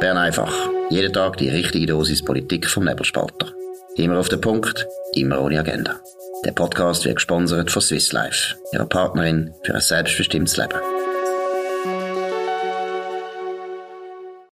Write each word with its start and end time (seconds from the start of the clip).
Bern 0.00 0.16
einfach. 0.16 0.54
Jeden 0.90 1.12
Tag 1.12 1.38
die 1.38 1.48
richtige 1.48 1.86
Dosis 1.86 2.24
Politik 2.24 2.68
vom 2.68 2.84
Nebelspalter. 2.84 3.52
Immer 3.96 4.18
auf 4.18 4.28
den 4.28 4.40
Punkt, 4.40 4.86
immer 5.14 5.40
ohne 5.40 5.58
Agenda. 5.58 5.96
Der 6.44 6.52
Podcast 6.52 7.04
wird 7.04 7.16
gesponsert 7.16 7.72
von 7.72 7.82
Swiss 7.82 8.12
Life, 8.12 8.54
ihrer 8.72 8.86
Partnerin 8.86 9.52
für 9.64 9.74
ein 9.74 9.80
selbstbestimmtes 9.80 10.56
Leben. 10.56 10.78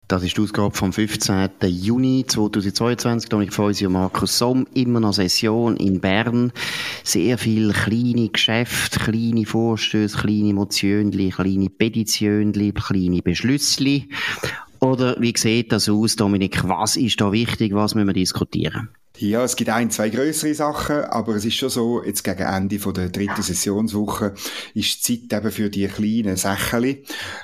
Das 0.08 0.24
ist 0.24 0.38
die 0.38 0.42
Ausgabe 0.42 0.76
vom 0.76 0.94
15. 0.94 1.50
Juni 1.64 2.26
2022. 2.28 3.30
Dominik 3.30 3.54
Feusi 3.54 3.86
und 3.86 3.94
Markus 3.94 4.38
Somm. 4.38 4.68
Immer 4.74 5.00
noch 5.00 5.14
Session 5.14 5.78
in 5.78 6.00
Bern. 6.00 6.54
Sehr 7.04 7.38
viele 7.40 7.74
kleine 7.74 8.30
Geschäfte, 8.30 9.00
kleine 9.00 9.46
Vorstöße, 9.46 10.18
kleine 10.18 10.54
Motionen, 10.54 11.12
kleine 11.12 11.70
Petitionen, 11.70 12.52
kleine 12.52 13.22
Beschlüsse. 13.24 14.04
Oder 14.96 15.18
wie 15.20 15.34
sieht 15.36 15.74
das 15.74 15.90
aus, 15.90 16.16
Dominik? 16.16 16.66
Was 16.70 16.96
ist 16.96 17.20
da 17.20 17.34
wichtig? 17.34 17.74
Was 17.76 17.96
müssen 17.96 18.08
wir 18.08 18.14
diskutieren? 18.14 18.88
Ja, 19.18 19.44
es 19.44 19.58
gibt 19.58 19.70
ein, 19.70 19.92
zwei 19.92 20.10
größere 20.10 20.54
Sachen, 20.54 20.96
aber 21.04 21.36
es 21.36 21.44
ist 21.44 21.56
schon 21.56 21.68
so, 21.68 22.02
jetzt 22.02 22.24
gegen 22.24 22.44
Ende 22.44 22.80
von 22.80 22.94
der 22.94 23.10
dritten 23.10 23.42
Sessionswoche 23.42 24.34
ist 24.74 25.06
die 25.10 25.28
Zeit 25.28 25.40
eben 25.40 25.52
für 25.52 25.70
die 25.70 25.88
kleinen 25.88 26.38
Sachen. 26.38 26.98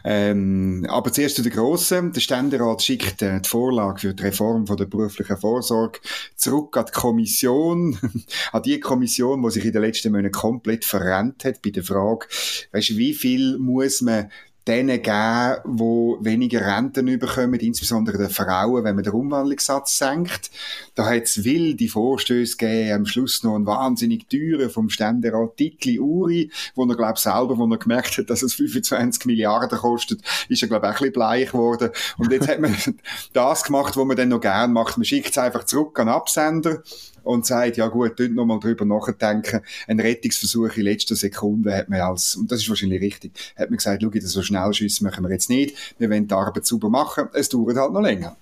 Ähm, 0.05 0.85
aber 0.89 1.11
zuerst 1.11 1.35
zu 1.35 1.41
den 1.41 1.51
grossen. 1.51 2.13
Der 2.13 2.21
Ständerat 2.21 2.83
schickt 2.83 3.21
äh, 3.21 3.41
die 3.41 3.49
Vorlage 3.49 3.99
für 3.99 4.13
die 4.13 4.23
Reform 4.23 4.65
von 4.65 4.77
der 4.77 4.85
beruflichen 4.85 5.35
Vorsorge 5.35 5.99
zurück 6.37 6.77
an 6.77 6.85
die 6.87 6.91
Kommission, 6.93 7.97
an 8.53 8.63
die 8.63 8.79
Kommission, 8.79 9.43
die 9.43 9.51
sich 9.51 9.65
in 9.65 9.73
den 9.73 9.81
letzten 9.81 10.13
Monaten 10.13 10.31
komplett 10.31 10.85
verrennt 10.85 11.43
hat 11.43 11.61
bei 11.61 11.71
der 11.71 11.83
Frage, 11.83 12.27
weißt, 12.71 12.95
wie 12.95 13.13
viel 13.13 13.57
muss 13.57 13.99
man 13.99 14.29
denen 14.67 15.01
geben, 15.01 15.57
die 15.65 16.25
weniger 16.25 16.61
Renten 16.61 17.17
bekommen, 17.17 17.59
insbesondere 17.59 18.17
den 18.17 18.29
Frauen, 18.29 18.83
wenn 18.83 18.95
man 18.95 19.03
den 19.03 19.13
Umwandlungssatz 19.13 19.97
senkt. 19.97 20.51
Da 20.93 21.05
hat 21.05 21.23
es 21.23 21.43
wilde 21.43 21.87
Vorstöße 21.87 22.57
gegeben, 22.57 22.93
am 22.93 23.05
Schluss 23.05 23.43
noch 23.43 23.55
einen 23.55 23.65
wahnsinnig 23.65 24.27
teuren 24.29 24.69
vom 24.69 24.89
Ständerat 24.89 25.57
Titli 25.57 25.99
Uri, 25.99 26.51
wo 26.75 26.85
er, 26.85 26.95
glaube 26.95 27.19
selber, 27.19 27.57
wo 27.57 27.65
er 27.65 27.77
gemerkt 27.77 28.17
hat, 28.19 28.29
dass 28.29 28.43
es 28.43 28.53
25 28.53 29.25
Milliarden 29.25 29.79
kostet, 29.79 30.21
ist 30.47 30.61
er, 30.61 30.67
glaube 30.67 30.85
ich, 30.85 30.91
ein 30.91 30.97
bisschen 30.97 31.13
bleich 31.13 31.51
geworden. 31.51 31.89
Und 32.17 32.31
jetzt 32.31 32.47
hat 32.47 32.59
man 32.59 32.75
das 33.33 33.63
gemacht, 33.63 33.97
was 33.97 34.05
man 34.05 34.17
dann 34.17 34.29
noch 34.29 34.41
gern 34.41 34.73
macht. 34.73 34.97
Man 34.97 35.05
schickt 35.05 35.31
es 35.31 35.37
einfach 35.39 35.63
zurück 35.63 35.99
an 35.99 36.09
Absender 36.09 36.83
und 37.23 37.45
sagt, 37.45 37.77
ja 37.77 37.87
gut, 37.87 38.13
dort 38.19 38.31
nochmal 38.31 38.59
drüber 38.59 38.85
nachdenken. 38.85 39.61
Ein 39.87 39.99
Rettungsversuch 39.99 40.75
in 40.77 40.83
letzter 40.83 41.15
Sekunde 41.15 41.75
hat 41.75 41.89
man 41.89 42.01
als, 42.01 42.35
und 42.35 42.51
das 42.51 42.61
ist 42.61 42.69
wahrscheinlich 42.69 43.01
richtig, 43.01 43.31
hat 43.55 43.69
man 43.69 43.77
gesagt, 43.77 44.01
schau, 44.01 44.09
das 44.09 44.31
so 44.31 44.41
Schnellschüsse 44.41 45.03
machen 45.03 45.23
wir 45.23 45.31
jetzt 45.31 45.49
nicht. 45.49 45.75
Wir 45.97 46.09
wollen 46.09 46.27
die 46.27 46.33
Arbeit 46.33 46.65
sauber 46.65 46.89
machen. 46.89 47.27
Es 47.33 47.49
dauert 47.49 47.77
halt 47.77 47.93
noch 47.93 48.01
länger. 48.01 48.35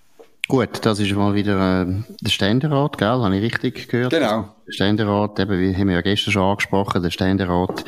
Gut, 0.47 0.83
das 0.83 0.99
ist 0.99 1.13
mal 1.13 1.35
wieder 1.35 1.83
äh, 1.83 1.85
der 2.21 2.31
Ständerat, 2.31 2.97
gell? 2.97 3.07
Habe 3.07 3.37
ich 3.37 3.43
richtig 3.43 3.87
gehört? 3.87 4.11
Genau. 4.11 4.49
Der 4.69 4.73
Ständerat, 4.73 5.39
eben, 5.39 5.59
wie 5.59 5.75
haben 5.75 5.87
wir 5.87 5.95
ja 5.95 6.01
gestern 6.01 6.31
schon 6.31 6.43
angesprochen, 6.43 7.01
der 7.01 7.09
Ständerat 7.09 7.85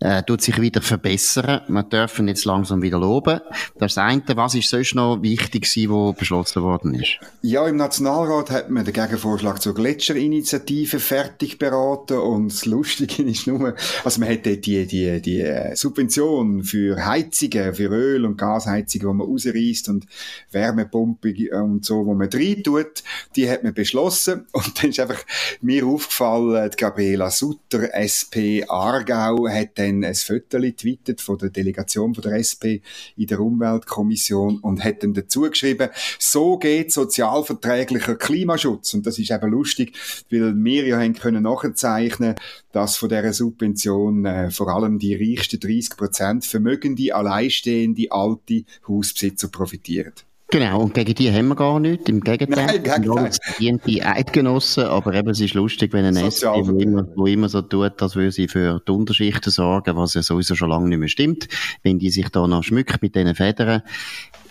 äh, 0.00 0.22
tut 0.24 0.42
sich 0.42 0.60
wieder 0.60 0.82
verbessern. 0.82 1.62
Wir 1.68 1.82
dürfen 1.84 2.28
jetzt 2.28 2.44
langsam 2.44 2.82
wieder 2.82 2.98
loben. 2.98 3.40
Das 3.78 3.96
eine. 3.96 4.22
Was 4.34 4.54
ist 4.54 4.68
sonst 4.68 4.94
noch 4.94 5.22
wichtig 5.22 5.62
gewesen, 5.62 5.90
was 5.90 6.16
beschlossen 6.16 6.62
worden 6.62 6.94
ist? 6.94 7.18
Ja, 7.40 7.66
im 7.66 7.76
Nationalrat 7.76 8.50
hat 8.50 8.68
man 8.70 8.84
den 8.84 8.92
Gegenvorschlag 8.92 9.62
zur 9.62 9.74
Gletscherinitiative 9.74 10.98
fertig 10.98 11.58
beraten 11.58 12.18
und 12.18 12.52
das 12.52 12.66
Lustige 12.66 13.22
ist 13.30 13.46
nur, 13.46 13.74
also 14.04 14.20
man 14.20 14.28
hätte 14.28 14.58
die, 14.58 14.86
die, 14.86 15.22
die 15.22 15.40
äh, 15.40 15.74
Subvention 15.74 16.62
für 16.62 17.06
Heizungen, 17.06 17.74
für 17.74 17.88
Öl- 17.88 18.26
und 18.26 18.36
Gasheizungen, 18.36 19.08
die 19.08 19.14
man 19.14 19.26
rausreißt 19.26 19.88
und 19.88 20.06
Wärmepumpe 20.50 21.32
und 21.62 21.86
so, 21.86 22.04
wo 22.04 22.14
man 22.14 22.28
rein 22.28 22.62
tut, 22.62 23.02
die 23.34 23.48
hat 23.48 23.62
man 23.62 23.72
beschlossen 23.72 24.46
und 24.52 24.82
dann 24.82 24.90
ist 24.90 25.00
einfach 25.00 25.22
mir 25.60 25.84
aufgefallen, 26.02 26.70
die 26.70 26.76
Gabriela 26.76 27.30
Sutter, 27.30 27.94
SP 27.94 28.66
Aargau, 28.68 29.48
hat 29.48 29.78
dann 29.78 30.04
ein 30.04 30.14
Foto 30.14 30.60
getwittert 30.60 31.20
von 31.20 31.38
der 31.38 31.50
Delegation 31.50 32.14
von 32.14 32.22
der 32.22 32.34
SP 32.42 32.82
in 33.16 33.28
der 33.28 33.40
Umweltkommission 33.40 34.58
und 34.58 34.82
hat 34.82 35.02
dann 35.02 35.14
dazu 35.14 35.42
geschrieben, 35.42 35.90
so 36.18 36.58
geht 36.58 36.92
sozialverträglicher 36.92 38.16
Klimaschutz. 38.16 38.94
Und 38.94 39.06
das 39.06 39.18
ist 39.18 39.30
eben 39.30 39.50
lustig, 39.50 39.96
weil 40.30 40.54
wir 40.56 40.86
ja 40.86 40.98
haben 40.98 41.14
können 41.14 41.44
nachzeichnen, 41.44 42.34
dass 42.72 42.96
von 42.96 43.08
dieser 43.08 43.32
Subvention 43.32 44.24
äh, 44.24 44.50
vor 44.50 44.68
allem 44.68 44.98
die 44.98 45.14
reichsten 45.14 45.60
30 45.60 45.96
Prozent 45.96 46.46
vermögende, 46.46 47.14
alleinstehende, 47.14 48.10
alte 48.10 48.64
Hausbesitzer 48.88 49.48
profitieren. 49.48 50.14
Genau, 50.52 50.82
und 50.82 50.92
gegen 50.92 51.14
die 51.14 51.32
haben 51.32 51.48
wir 51.48 51.54
gar 51.54 51.80
nichts. 51.80 52.10
Im 52.10 52.20
Gegenteil. 52.20 52.66
Nein, 52.66 52.82
Gegenteil. 52.82 53.30
Die 53.58 53.78
die 53.86 54.02
Eidgenossen, 54.02 54.84
aber 54.84 55.14
eben, 55.14 55.30
es 55.30 55.40
ist 55.40 55.54
lustig, 55.54 55.94
wenn 55.94 56.04
ein 56.04 56.16
SP, 56.20 56.44
wo 56.44 56.78
immer, 56.78 57.08
wo 57.16 57.26
immer 57.26 57.48
so 57.48 57.62
tut, 57.62 58.02
als 58.02 58.16
würde 58.16 58.32
sie 58.32 58.48
für 58.48 58.82
die 58.86 58.92
Unterschichten 58.92 59.50
sorgen, 59.50 59.96
was 59.96 60.12
ja 60.12 60.22
sowieso 60.22 60.54
schon 60.54 60.68
lange 60.68 60.90
nicht 60.90 60.98
mehr 60.98 61.08
stimmt, 61.08 61.48
wenn 61.82 61.98
die 61.98 62.10
sich 62.10 62.28
da 62.28 62.46
noch 62.46 62.62
schmückt 62.64 63.00
mit 63.00 63.16
diesen 63.16 63.34
Federn 63.34 63.80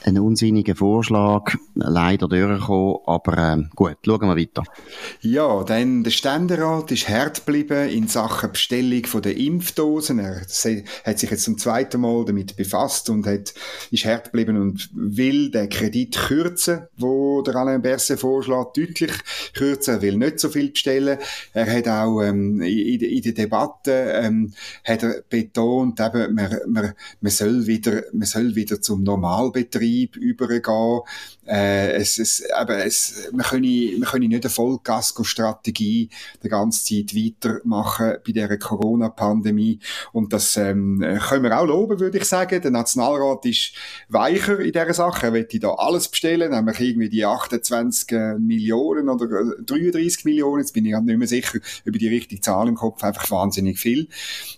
ein 0.03 0.19
unsinniger 0.19 0.75
Vorschlag, 0.75 1.55
leider 1.75 2.27
durchgekommen, 2.27 2.97
aber 3.05 3.37
äh, 3.37 3.63
gut, 3.75 3.97
schauen 4.03 4.21
wir 4.21 4.35
weiter. 4.35 4.63
Ja, 5.21 5.63
dann 5.63 6.03
der 6.03 6.11
Ständerat 6.11 6.91
ist 6.91 7.07
hart 7.07 7.45
geblieben 7.45 7.89
in 7.89 8.07
Sachen 8.07 8.51
Bestellung 8.51 9.05
von 9.05 9.21
der 9.21 9.37
Impfdosen. 9.37 10.19
Er 10.19 10.41
hat 10.41 10.49
sich 11.19 11.29
jetzt 11.29 11.43
zum 11.43 11.57
zweiten 11.57 12.01
Mal 12.01 12.25
damit 12.25 12.55
befasst 12.55 13.09
und 13.09 13.27
hat, 13.27 13.53
ist 13.91 14.05
hart 14.05 14.25
geblieben 14.25 14.57
und 14.57 14.89
will 14.93 15.51
den 15.51 15.69
Kredit 15.69 16.17
kürzen, 16.17 16.87
wo 16.97 17.41
der 17.41 17.55
Alain 17.55 17.81
Berset 17.81 18.19
vorschlägt, 18.19 18.77
deutlich 18.77 19.13
kürzen. 19.53 19.95
Er 19.95 20.01
will 20.01 20.17
nicht 20.17 20.39
so 20.39 20.49
viel 20.49 20.71
bestellen. 20.71 21.19
Er 21.53 21.71
hat 21.71 21.87
auch 21.87 22.21
ähm, 22.21 22.61
in, 22.61 23.01
in 23.01 23.21
der 23.21 23.33
Debatte 23.33 24.13
ähm, 24.15 24.53
hat 24.83 25.03
er 25.03 25.23
betont, 25.29 25.99
eben, 25.99 26.33
man, 26.33 26.57
man, 26.67 26.93
man 27.19 27.31
soll 27.31 27.67
wieder, 27.67 28.03
man 28.13 28.27
soll 28.27 28.55
wieder 28.55 28.81
zum 28.81 29.03
Normalbetrieb 29.03 29.90
Betrieb 29.91 30.15
übergehen. 30.15 31.01
Äh, 31.45 31.93
es, 31.93 32.17
es, 32.17 32.39
eben, 32.41 32.79
es, 32.79 33.29
wir, 33.31 33.43
können, 33.43 33.63
wir 33.63 34.05
können 34.05 34.29
nicht 34.29 34.45
eine 34.45 34.49
Vollgasko-Strategie 34.49 36.09
die 36.43 36.49
ganze 36.49 36.85
Zeit 36.85 37.15
weitermachen 37.15 38.17
bei 38.25 38.31
dieser 38.31 38.57
Corona-Pandemie. 38.57 39.79
Und 40.13 40.33
das 40.33 40.55
ähm, 40.57 41.03
können 41.27 41.43
wir 41.43 41.59
auch 41.59 41.65
loben, 41.65 41.99
würde 41.99 42.19
ich 42.19 42.25
sagen. 42.25 42.61
Der 42.61 42.71
Nationalrat 42.71 43.45
ist 43.45 43.73
weicher 44.07 44.59
in 44.59 44.71
dieser 44.71 44.93
Sache. 44.93 45.27
Er 45.27 45.31
möchte 45.31 45.59
da 45.59 45.71
alles 45.71 46.07
bestellen, 46.07 46.51
nämlich 46.51 46.79
irgendwie 46.79 47.09
die 47.09 47.25
28 47.25 48.37
Millionen 48.39 49.09
oder 49.09 49.27
33 49.65 50.25
Millionen, 50.25 50.61
jetzt 50.61 50.73
bin 50.73 50.85
ich 50.85 50.97
nicht 50.97 51.17
mehr 51.17 51.27
sicher 51.27 51.59
über 51.83 51.97
die 51.97 52.07
richtige 52.07 52.41
Zahl 52.41 52.67
im 52.67 52.75
Kopf, 52.75 53.03
einfach 53.03 53.29
wahnsinnig 53.31 53.79
viel. 53.79 54.07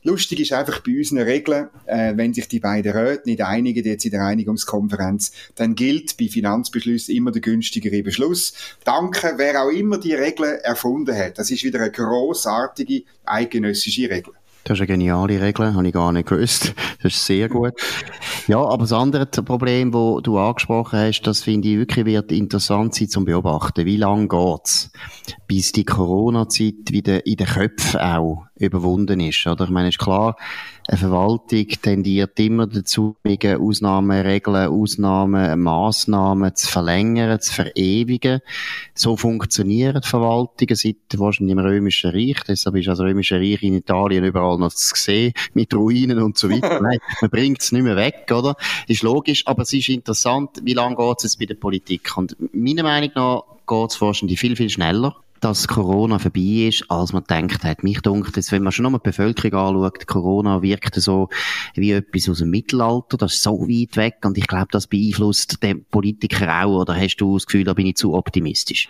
Lustig 0.04 0.42
ist 0.42 0.54
einfach 0.54 0.82
bei 0.82 0.98
unseren 0.98 1.20
Regeln, 1.20 1.70
äh, 1.86 2.14
wenn 2.16 2.34
sich 2.34 2.48
die 2.48 2.60
beiden 2.60 2.92
Räte 2.92 3.24
nicht 3.26 3.42
einigen, 3.42 3.84
jetzt 3.84 4.06
in 4.06 4.12
der 4.12 4.26
Einigungskonferenz, 4.26 5.23
Finanz, 5.24 5.32
dann 5.56 5.76
gilt 5.76 6.18
bei 6.18 6.28
Finanzbeschlüssen 6.28 7.16
immer 7.16 7.32
der 7.32 7.42
günstigere 7.42 8.04
Beschluss. 8.04 8.54
Danke, 8.84 9.34
wer 9.38 9.64
auch 9.64 9.70
immer 9.70 9.98
die 9.98 10.14
Regeln 10.14 10.60
erfunden 10.60 11.16
hat. 11.16 11.38
Das 11.38 11.52
ist 11.52 11.64
wieder 11.64 11.80
eine 11.80 11.92
großartige 11.92 13.04
eidgenössische 13.26 14.10
Regel. 14.10 14.34
Das 14.66 14.78
ist 14.78 14.82
eine 14.82 14.88
geniale 14.88 15.42
Regel, 15.42 15.74
habe 15.74 15.88
ich 15.88 15.94
gar 15.94 16.14
nicht 16.14 16.30
gewusst. 16.30 16.74
Das 17.02 17.14
ist 17.14 17.26
sehr 17.26 17.50
gut. 17.50 17.74
Ja, 18.48 18.60
aber 18.60 18.84
das 18.84 18.94
andere 18.94 19.26
Problem, 19.26 19.92
das 19.92 20.24
du 20.24 20.38
angesprochen 20.38 21.00
hast, 21.00 21.24
das 21.24 21.42
finde 21.44 21.68
ich 21.68 21.78
wirklich 21.78 22.06
wird 22.06 22.32
interessant 22.32 22.96
sein 22.96 23.10
zum 23.10 23.26
Beobachten. 23.26 23.86
Wie 23.86 23.98
lange 23.98 24.30
geht's, 24.30 24.90
bis 25.48 25.74
die 25.74 25.84
Corona-Zeit 25.84 26.92
wieder 26.92 27.26
in 27.26 27.36
den 27.36 27.48
Köpfen 27.48 28.00
auch 28.00 28.46
überwunden 28.56 29.20
ist, 29.20 29.46
oder? 29.48 29.66
Ich 29.66 29.70
meine, 29.72 29.90
ist 29.90 30.00
klar, 30.00 30.36
eine 30.88 30.98
Verwaltung 30.98 31.68
tendiert 31.82 32.40
immer 32.40 32.68
dazu, 32.68 33.16
Ausnahmen, 33.26 34.22
Regeln, 34.22 34.68
Ausnahmen, 34.68 35.62
Massnahmen 35.62 36.54
zu 36.56 36.68
verlängern, 36.68 37.40
zu 37.40 37.54
verewigen. 37.54 38.42
So 38.94 39.16
funktionieren 39.16 40.04
Verwaltungen 40.04 40.76
seit 40.76 40.98
wahrscheinlich 41.16 41.54
im 41.54 41.60
Römischen 41.60 42.12
Reich. 42.12 42.38
Deshalb 42.48 42.76
ist 42.76 42.88
das 42.88 43.00
Römische 43.00 43.40
Reich 43.40 43.64
in 43.64 43.76
Italien 43.76 44.26
überall 44.26 44.60
noch 44.60 44.74
zu 44.74 44.94
sehen, 44.96 45.34
mit 45.54 45.74
Ruinen 45.74 46.20
und 46.20 46.38
so 46.38 46.50
weiter. 46.50 46.82
Nein, 46.82 47.00
man 47.22 47.30
bringt 47.32 47.62
es 47.62 47.72
nicht 47.72 47.84
mehr 47.84 47.96
weg, 47.96 48.30
oder? 48.32 48.56
Ist 48.88 49.04
logisch, 49.04 49.48
aber 49.48 49.64
es 49.64 49.74
ist 49.74 49.90
interessant, 49.90 50.62
wie 50.64 50.74
lange 50.74 50.98
geht 50.98 51.18
es 51.20 51.24
jetzt 51.24 51.40
bei 51.40 51.46
der 51.46 51.56
Politik? 51.56 52.18
Und 52.18 52.36
meiner 52.54 52.84
Meinung 52.84 53.12
nach 53.16 53.44
geht 53.66 53.92
es 53.92 54.02
wahrscheinlich 54.02 54.40
viel, 54.40 54.56
viel 54.56 54.70
schneller 54.70 55.16
dass 55.44 55.68
Corona 55.68 56.20
vorbei 56.20 56.68
ist, 56.70 56.86
als 56.90 57.12
man 57.12 57.26
denkt 57.26 57.64
hat. 57.66 57.84
Mich 57.84 58.00
dunkt 58.00 58.36
jetzt, 58.38 58.54
wenn 58.54 58.64
man 58.64 58.72
schon 58.72 58.84
noch 58.84 58.92
mal 58.92 59.00
die 59.00 59.10
Bevölkerung 59.10 59.60
anschaut, 59.60 60.08
Corona 60.08 60.62
wirkt 60.62 60.96
so 60.96 61.28
wie 61.76 61.92
etwas 61.92 62.30
aus 62.30 62.38
dem 62.38 62.50
Mittelalter, 62.50 63.18
das 63.18 63.34
ist 63.34 63.44
so 63.44 63.60
weit 63.68 63.98
weg 63.98 64.20
und 64.24 64.38
ich 64.38 64.48
glaube, 64.48 64.68
das 64.72 64.88
beeinflusst 64.88 65.62
den 65.62 65.84
Politiker 65.86 66.64
auch, 66.64 66.82
oder 66.82 66.96
hast 66.96 67.18
du 67.18 67.34
das 67.36 67.46
Gefühl, 67.46 67.66
da 67.66 67.74
bin 67.74 67.88
ich 67.88 67.96
zu 67.96 68.14
optimistisch? 68.14 68.88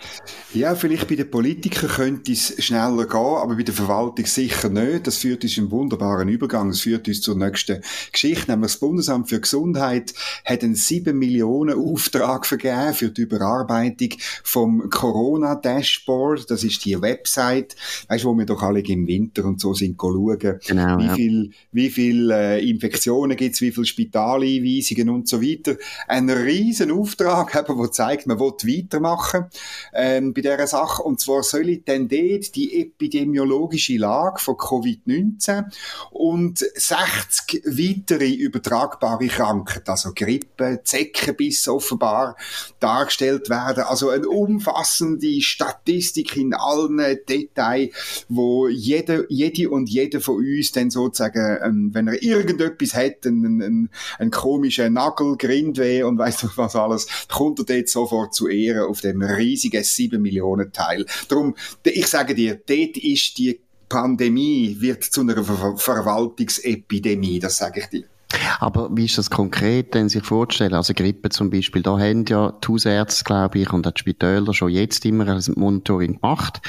Ja, 0.54 0.76
vielleicht 0.76 1.08
bei 1.08 1.16
den 1.16 1.32
Politikern 1.32 1.90
könnte 1.90 2.32
es 2.32 2.64
schneller 2.64 3.08
gehen, 3.08 3.18
aber 3.18 3.56
bei 3.56 3.64
der 3.64 3.74
Verwaltung 3.74 4.26
sicher 4.26 4.70
nicht. 4.70 5.08
Das 5.08 5.18
führt 5.18 5.44
uns 5.44 5.58
im 5.58 5.72
wunderbaren 5.72 6.30
Übergang, 6.30 6.70
das 6.70 6.82
führt 6.82 7.08
uns 7.08 7.22
zur 7.22 7.36
nächsten 7.36 7.82
Geschichte, 8.12 8.52
nämlich 8.52 8.74
das 8.74 8.80
Bundesamt 8.80 9.30
für 9.30 9.40
Gesundheit 9.40 10.14
hat 10.46 10.64
einen 10.64 10.76
7 10.76 11.18
Millionen 11.18 11.78
Auftrag 11.78 12.46
vergeben 12.46 12.94
für 12.94 13.10
die 13.10 13.22
Überarbeitung 13.22 14.10
vom 14.44 14.90
Corona-Dashboard. 14.90 16.43
Das 16.46 16.64
ist 16.64 16.84
die 16.86 17.02
Website, 17.02 17.76
weißt, 18.08 18.26
wo 18.26 18.34
wir 18.34 18.46
doch 18.46 18.62
alle 18.62 18.82
im 18.82 19.08
Winter 19.08 19.46
und 19.46 19.60
so 19.60 19.74
sind 19.74 19.98
schauen, 20.00 20.60
genau, 20.66 20.98
wie 21.00 21.06
ja. 21.06 21.16
viel, 21.16 21.52
wie 21.72 21.90
viel 21.90 22.32
äh, 22.32 22.70
Infektionen 22.70 23.38
gibt's, 23.38 23.62
wie 23.62 23.72
viel 23.72 23.86
Spitaleinweisungen 23.86 25.10
und 25.10 25.28
so 25.28 25.42
weiter. 25.42 25.76
Ein 26.08 26.30
riesen 26.30 26.92
Auftrag, 26.92 27.56
eben, 27.56 27.80
der 27.80 27.92
zeigt, 27.92 28.28
man 28.28 28.40
will 28.40 28.52
weitermachen 28.52 29.46
ähm, 29.94 30.34
bei 30.34 30.42
dieser 30.42 30.68
Sache. 30.68 31.04
Und 31.04 31.20
zwar 31.20 31.44
soll 31.44 31.78
dann 31.78 32.08
dort 32.08 32.56
die 32.56 32.82
epidemiologische 32.82 33.98
Lage 33.98 34.40
von 34.40 34.56
Covid-19 34.56 35.66
und 36.12 36.60
60 36.60 37.64
weitere 37.66 38.30
übertragbare 38.34 39.28
Krankheiten, 39.28 39.90
also 39.90 40.12
Grippe, 40.14 40.82
Zeckenbiss 40.84 41.68
offenbar, 41.68 42.36
dargestellt 42.80 43.50
werden. 43.50 43.84
Also 43.84 44.10
eine 44.10 44.28
umfassende 44.28 45.42
Statistik 45.42 46.33
in 46.36 46.54
allen 46.54 46.98
Details, 47.28 48.26
wo 48.30 48.68
jede, 48.68 49.26
jede 49.30 49.70
und 49.70 49.90
jeder 49.90 50.22
von 50.22 50.36
uns 50.36 50.72
dann 50.72 50.90
sozusagen, 50.90 51.60
ähm, 51.64 51.90
wenn 51.94 52.08
er 52.08 52.22
irgendetwas 52.22 52.94
hat, 52.96 53.26
einen, 53.26 53.62
einen, 53.62 53.90
einen 54.20 54.32
komischen 54.32 54.94
Nagel, 54.94 55.38
Grindweh 55.38 56.04
und 56.04 56.18
weißt 56.18 56.44
du 56.44 56.48
was 56.56 56.76
alles, 56.76 57.08
kommt 57.32 57.60
er 57.60 57.66
dort 57.66 57.90
sofort 57.90 58.34
zu 58.34 58.48
Ehren 58.48 58.88
auf 58.90 59.02
dem 59.02 59.22
riesigen 59.22 59.84
7 59.84 60.22
Millionen 60.22 60.72
Teil. 60.72 61.06
Darum, 61.28 61.56
ich 61.84 62.08
sage 62.08 62.36
dir, 62.36 62.56
dort 62.56 62.98
ist 62.98 63.38
die 63.38 63.60
Pandemie 63.90 64.78
wird 64.80 65.04
zu 65.04 65.22
einer 65.22 65.44
Ver 65.44 65.78
Verwaltungsepidemie, 65.78 67.40
das 67.40 67.58
sage 67.58 67.82
ich 67.82 67.86
dir. 67.88 68.13
Aber 68.60 68.90
wie 68.92 69.06
ist 69.06 69.18
das 69.18 69.30
konkret 69.30 69.94
denn 69.94 70.10
sich 70.10 70.24
vorzustellen? 70.24 70.74
Also 70.74 70.94
Grippe 70.94 71.30
zum 71.30 71.50
Beispiel, 71.50 71.82
da 71.82 72.00
haben 72.00 72.26
ja 72.26 72.52
die 72.52 72.68
Hausärzte, 72.68 73.24
glaube 73.24 73.60
ich, 73.60 73.72
und 73.74 73.86
die 73.86 73.92
Spitäler 73.96 74.54
schon 74.54 74.70
jetzt 74.70 75.06
immer 75.06 75.28
ein 75.28 75.42
Monitoring 75.56 76.20
gemacht. 76.20 76.62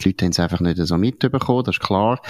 Die 0.00 0.08
Leute 0.08 0.24
haben 0.24 0.32
es 0.32 0.40
einfach 0.40 0.60
nicht 0.60 0.78
so 0.78 0.96
mitbekommen, 0.96 1.64
das 1.64 1.76
ist 1.76 1.82
klar. 1.82 2.20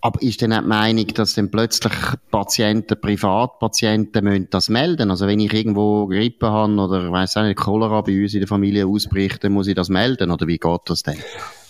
Aber 0.00 0.20
ist 0.22 0.40
denn 0.40 0.52
auch 0.52 0.62
die 0.62 0.68
Meinung, 0.68 1.06
dass 1.08 1.34
dann 1.34 1.50
plötzlich 1.50 1.92
Patienten, 2.30 3.00
Privatpatienten 3.00 4.24
müssen 4.24 4.48
das 4.50 4.68
melden? 4.68 5.10
Also 5.10 5.26
wenn 5.26 5.40
ich 5.40 5.52
irgendwo 5.52 6.06
Grippe 6.06 6.50
habe 6.50 6.72
oder, 6.74 7.04
ich 7.04 7.12
weiss 7.12 7.36
auch 7.36 7.42
nicht, 7.42 7.58
Cholera 7.58 8.00
bei 8.00 8.22
uns 8.22 8.34
in 8.34 8.40
der 8.40 8.48
Familie 8.48 8.86
ausbricht, 8.86 9.44
dann 9.44 9.52
muss 9.52 9.66
ich 9.66 9.74
das 9.74 9.88
melden? 9.88 10.30
Oder 10.30 10.46
wie 10.46 10.58
geht 10.58 10.80
das 10.86 11.02
denn? 11.02 11.18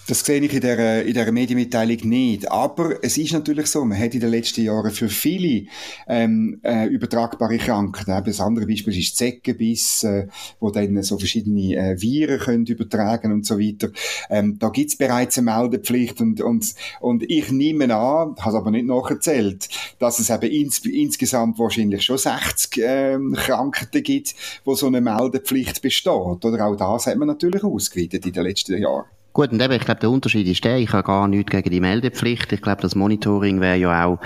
Das 0.08 0.24
sehe 0.24 0.40
ich 0.40 0.52
in 0.52 0.60
dieser, 0.60 1.02
in 1.02 1.14
dieser 1.14 1.30
Medienmitteilung 1.30 2.08
nicht. 2.08 2.50
Aber 2.50 3.04
es 3.04 3.16
ist 3.16 3.32
natürlich 3.32 3.66
so, 3.68 3.84
man 3.84 3.98
hat 3.98 4.14
in 4.14 4.20
den 4.20 4.30
letzten 4.30 4.64
Jahren 4.64 4.90
für 4.90 5.08
viele 5.08 5.66
ähm, 6.08 6.58
äh, 6.64 6.86
übertragbare 6.86 7.56
Krankheiten, 7.56 8.24
das 8.24 8.40
andere 8.40 8.66
Beispiel 8.66 8.98
ist 8.98 9.16
Zeckenbiss, 9.16 10.02
äh, 10.02 10.26
wo 10.58 10.70
dann 10.70 11.00
so 11.04 11.18
verschiedene 11.18 11.76
äh, 11.76 12.02
Viren 12.02 12.40
können 12.40 12.66
übertragen 12.66 13.30
und 13.30 13.46
so 13.46 13.60
weiter. 13.60 13.90
Ähm, 14.28 14.58
da 14.58 14.70
gibt's 14.70 14.96
bereits 14.96 15.38
eine 15.38 15.52
Meldepflicht 15.52 16.20
und, 16.20 16.40
und, 16.40 16.74
und 17.00 17.22
ich 17.30 17.52
nehme 17.52 17.84
an, 17.94 18.34
habe 18.40 18.56
aber 18.56 18.72
nicht 18.72 18.86
nacherzählt, 18.86 19.68
dass 20.00 20.18
es 20.18 20.30
eben 20.30 20.50
ins, 20.50 20.78
insgesamt 20.80 21.60
wahrscheinlich 21.60 22.02
schon 22.02 22.18
60 22.18 22.82
ähm, 22.84 23.34
Krankheiten 23.34 24.02
gibt, 24.02 24.34
wo 24.64 24.74
so 24.74 24.88
eine 24.88 25.00
Meldepflicht 25.00 25.80
besteht. 25.80 26.12
Oder 26.12 26.66
auch 26.66 26.74
das 26.76 27.06
hat 27.06 27.18
man 27.18 27.28
natürlich 27.28 27.62
ausgeweitet 27.62 28.26
in 28.26 28.32
den 28.32 28.42
letzten 28.42 28.76
Jahren. 28.82 29.04
Gut, 29.32 29.50
und 29.50 29.62
eben, 29.62 29.72
ich 29.72 29.84
glaube, 29.84 30.00
der 30.00 30.10
Unterschied 30.10 30.46
ist 30.46 30.62
der, 30.62 30.76
ich 30.76 30.92
habe 30.92 31.04
gar 31.04 31.26
nichts 31.26 31.50
gegen 31.50 31.70
die 31.70 31.80
Meldepflicht. 31.80 32.52
Ich 32.52 32.60
glaube, 32.60 32.82
das 32.82 32.94
Monitoring 32.94 33.60
wäre 33.62 33.78
ja 33.78 34.04
auch 34.04 34.18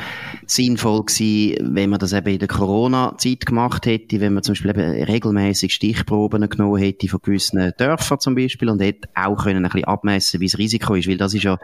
sinnvoll 0.46 1.04
gewesen, 1.04 1.74
wenn 1.74 1.90
man 1.90 2.00
das 2.00 2.12
eben 2.12 2.26
in 2.26 2.38
der 2.40 2.48
Corona-Zeit 2.48 3.46
gemacht 3.46 3.86
hätte, 3.86 4.20
wenn 4.20 4.34
man 4.34 4.42
zum 4.42 4.54
Beispiel 4.54 4.70
eben 4.70 5.04
regelmäßig 5.04 5.72
Stichproben 5.72 6.48
genommen 6.48 6.82
hätte 6.82 7.06
von 7.06 7.20
gewissen 7.22 7.72
Dörfern 7.78 8.18
zum 8.18 8.34
Beispiel 8.34 8.68
und 8.68 8.82
hätte 8.82 9.08
auch 9.14 9.36
können 9.44 9.64
ein 9.64 9.70
bisschen 9.70 9.84
abmessen, 9.84 10.40
wie 10.40 10.46
das 10.46 10.58
Risiko 10.58 10.94
ist, 10.96 11.08
weil 11.08 11.18
das 11.18 11.34
ist 11.34 11.44
ja 11.44 11.56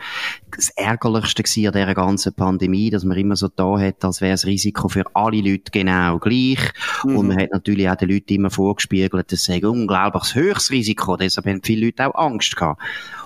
das 0.55 0.69
Ärgerlichste 0.77 1.43
gewesen 1.43 1.67
an 1.67 1.73
dieser 1.73 1.95
ganzen 1.95 2.35
Pandemie, 2.35 2.91
dass 2.91 3.03
man 3.03 3.19
immer 3.19 3.35
so 3.35 3.49
da 3.49 3.77
hat, 3.77 4.05
als 4.05 4.21
wäre 4.21 4.35
das 4.35 4.47
Risiko 4.47 4.89
für 4.89 5.05
alle 5.15 5.41
Leute 5.41 5.73
genau 5.73 6.19
gleich. 6.19 6.61
Mhm. 7.03 7.17
Und 7.17 7.27
man 7.27 7.41
hat 7.41 7.51
natürlich 7.51 7.91
auch 7.91 7.97
den 7.97 8.11
Leuten 8.11 8.35
immer 8.35 8.51
vorgespiegelt, 8.51 9.33
das 9.33 9.45
sei 9.45 9.57
ein 9.57 9.65
unglaubliches 9.65 10.37
höchstes 10.37 10.71
Risiko, 10.71 11.17
deshalb 11.17 11.49
haben 11.49 11.61
viele 11.65 11.87
Leute 11.87 12.07
auch 12.07 12.15
Angst 12.15 12.55
gehabt. 12.55 12.81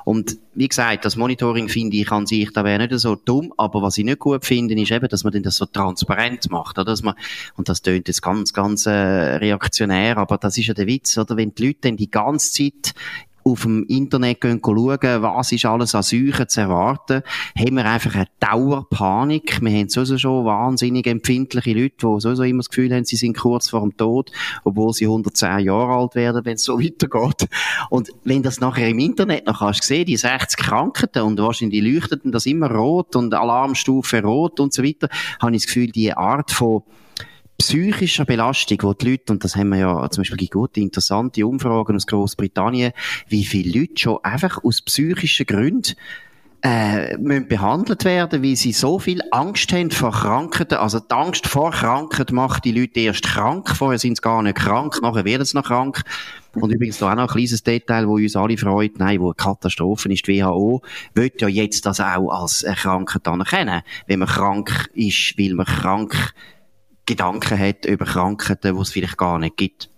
Und 0.07 0.39
wie 0.55 0.69
gesagt, 0.69 1.05
das 1.05 1.17
Monitoring 1.17 1.69
finde 1.69 1.97
ich 1.97 2.13
an 2.13 2.27
sich, 2.27 2.53
da 2.53 2.63
wäre 2.63 2.79
nicht 2.79 2.97
so 3.01 3.17
dumm, 3.17 3.53
aber 3.57 3.83
was 3.83 3.99
ich 3.99 4.05
nicht 4.05 4.21
gut 4.21 4.45
finde, 4.45 4.81
ist 4.81 4.93
eben, 4.93 5.09
dass 5.09 5.25
man 5.25 5.43
das 5.43 5.57
so 5.57 5.67
transparent 5.67 6.49
macht, 6.49 6.79
oder? 6.79 6.93
Dass 6.93 7.03
man, 7.03 7.17
und 7.57 7.69
das 7.69 7.83
tönt 7.83 8.07
jetzt 8.07 8.23
ganz, 8.23 8.53
ganz 8.53 8.87
äh, 8.87 8.91
reaktionär, 8.93 10.17
aber 10.19 10.39
das 10.39 10.59
ist 10.59 10.69
ja 10.69 10.75
der 10.75 10.87
Witz, 10.87 11.19
oder? 11.19 11.37
Wenn 11.37 11.57
die 11.57 11.67
Leute 11.67 11.79
dann 11.81 11.97
die 11.97 12.09
ganze 12.09 12.53
Zeit 12.53 12.95
auf 13.47 13.63
dem 13.63 13.85
Internet 13.85 14.41
gehen 14.41 14.61
schauen, 14.63 14.99
was 15.23 15.53
ist 15.53 15.65
alles 15.65 15.95
an 15.95 16.03
Seuchen 16.03 16.49
zu 16.49 16.61
erwarten, 16.63 17.23
haben 17.57 17.77
wir 17.77 17.85
einfach 17.85 18.15
eine 18.17 18.27
Dauerpanik. 18.41 19.61
Wir 19.63 19.71
haben 19.71 19.89
sowieso 19.89 20.19
schon 20.19 20.45
wahnsinnig 20.45 21.07
empfindliche 21.07 21.73
Leute, 21.73 21.95
die 22.03 22.21
sowieso 22.21 22.43
immer 22.43 22.59
das 22.59 22.71
Gefühl 22.71 22.93
haben, 22.93 23.05
sie 23.05 23.17
sind 23.17 23.37
kurz 23.37 23.71
vor 23.71 23.83
dem 23.83 23.97
Tod, 23.97 24.33
obwohl 24.65 24.93
sie 24.93 25.05
110 25.05 25.61
Jahre 25.61 25.95
alt 25.95 26.17
werden, 26.17 26.45
wenn 26.45 26.55
es 26.55 26.65
so 26.65 26.81
weitergeht. 26.81 27.49
Und 27.89 28.11
wenn 28.25 28.43
das 28.43 28.61
nachher 28.61 28.89
im 28.89 28.99
Internet 28.99 29.47
noch 29.47 29.61
kannst 29.61 29.85
sehen, 29.85 30.07
die 30.07 30.17
60 30.17 30.59
Krankheiten 30.59 31.23
und 31.23 31.39
wahrscheinlich 31.39 31.83
leuchteten 31.83 32.33
das 32.33 32.47
immer 32.47 32.71
rot 32.71 33.15
und 33.15 33.33
Alarmstufe 33.33 34.23
rot 34.23 34.59
und 34.59 34.73
so 34.73 34.83
weiter, 34.83 35.09
habe 35.41 35.55
ich 35.55 35.63
das 35.63 35.67
Gefühl, 35.67 35.93
die 35.93 36.13
Art 36.13 36.51
von 36.51 36.83
psychischer 37.59 38.25
Belastung, 38.25 38.79
wo 38.83 38.93
die 38.93 39.11
Leute, 39.11 39.33
und 39.33 39.45
das 39.45 39.57
haben 39.57 39.71
wir 39.71 39.79
ja 39.79 40.11
zum 40.11 40.23
Beispiel 40.23 40.49
gute, 40.49 40.81
interessante 40.81 41.47
Umfragen 41.47 41.97
aus 41.97 42.07
Großbritannien, 42.07 42.93
wie 43.29 43.45
viele 43.45 43.81
Leute 43.81 43.95
schon 43.97 44.19
einfach 44.23 44.63
aus 44.63 44.83
psychischen 44.83 45.47
Gründen 45.47 45.95
äh, 46.63 47.17
müssen 47.19 47.49
behandelt 47.49 48.05
werden, 48.05 48.43
weil 48.43 48.57
sie 48.57 48.73
so 48.73 48.99
viel 48.99 49.21
Angst 49.31 49.73
haben 49.73 49.91
vor 49.91 50.11
Krankheiten. 50.11 50.75
Also 50.75 50.99
die 50.99 51.15
Angst 51.15 51.47
vor 51.47 51.71
Krankheit 51.71 52.33
macht 52.33 52.65
die 52.65 52.73
Leute 52.73 53.01
erst 53.01 53.23
krank, 53.23 53.71
vorher 53.71 53.99
sind 53.99 54.17
sie 54.17 54.23
gar 54.23 54.43
nicht 54.43 54.57
krank, 54.57 54.99
nachher 55.03 55.25
werden 55.25 55.45
sie 55.45 55.57
noch 55.57 55.67
krank. 55.67 56.03
Und 56.55 56.73
übrigens 56.73 56.99
da 56.99 57.13
auch 57.13 57.15
noch 57.15 57.29
ein 57.29 57.29
kleines 57.29 57.63
Detail, 57.63 58.09
wo 58.09 58.15
uns 58.15 58.35
alle 58.35 58.57
freut, 58.57 58.99
nein, 58.99 59.21
wo 59.21 59.27
eine 59.27 59.35
Katastrophe 59.35 60.13
ist, 60.13 60.27
die 60.27 60.41
WHO 60.41 60.83
wird 61.15 61.41
ja 61.43 61.49
jetzt 61.49 61.85
das 61.87 62.01
auch 62.01 62.31
als 62.31 62.65
Krankheit 62.77 63.29
anerkennen. 63.29 63.83
Wenn 64.07 64.21
man 64.21 64.29
krank 64.29 64.91
ist, 64.95 65.39
weil 65.39 65.55
man 65.55 65.67
krank 65.67 66.33
Gedanken 67.07 67.59
hat 67.59 67.85
über 67.87 68.05
Krankheiten, 68.05 68.75
die 68.75 68.81
es 68.83 68.91
vielleicht 68.91 69.17
gar 69.17 69.39
nicht 69.39 69.57
gibt. 69.57 69.89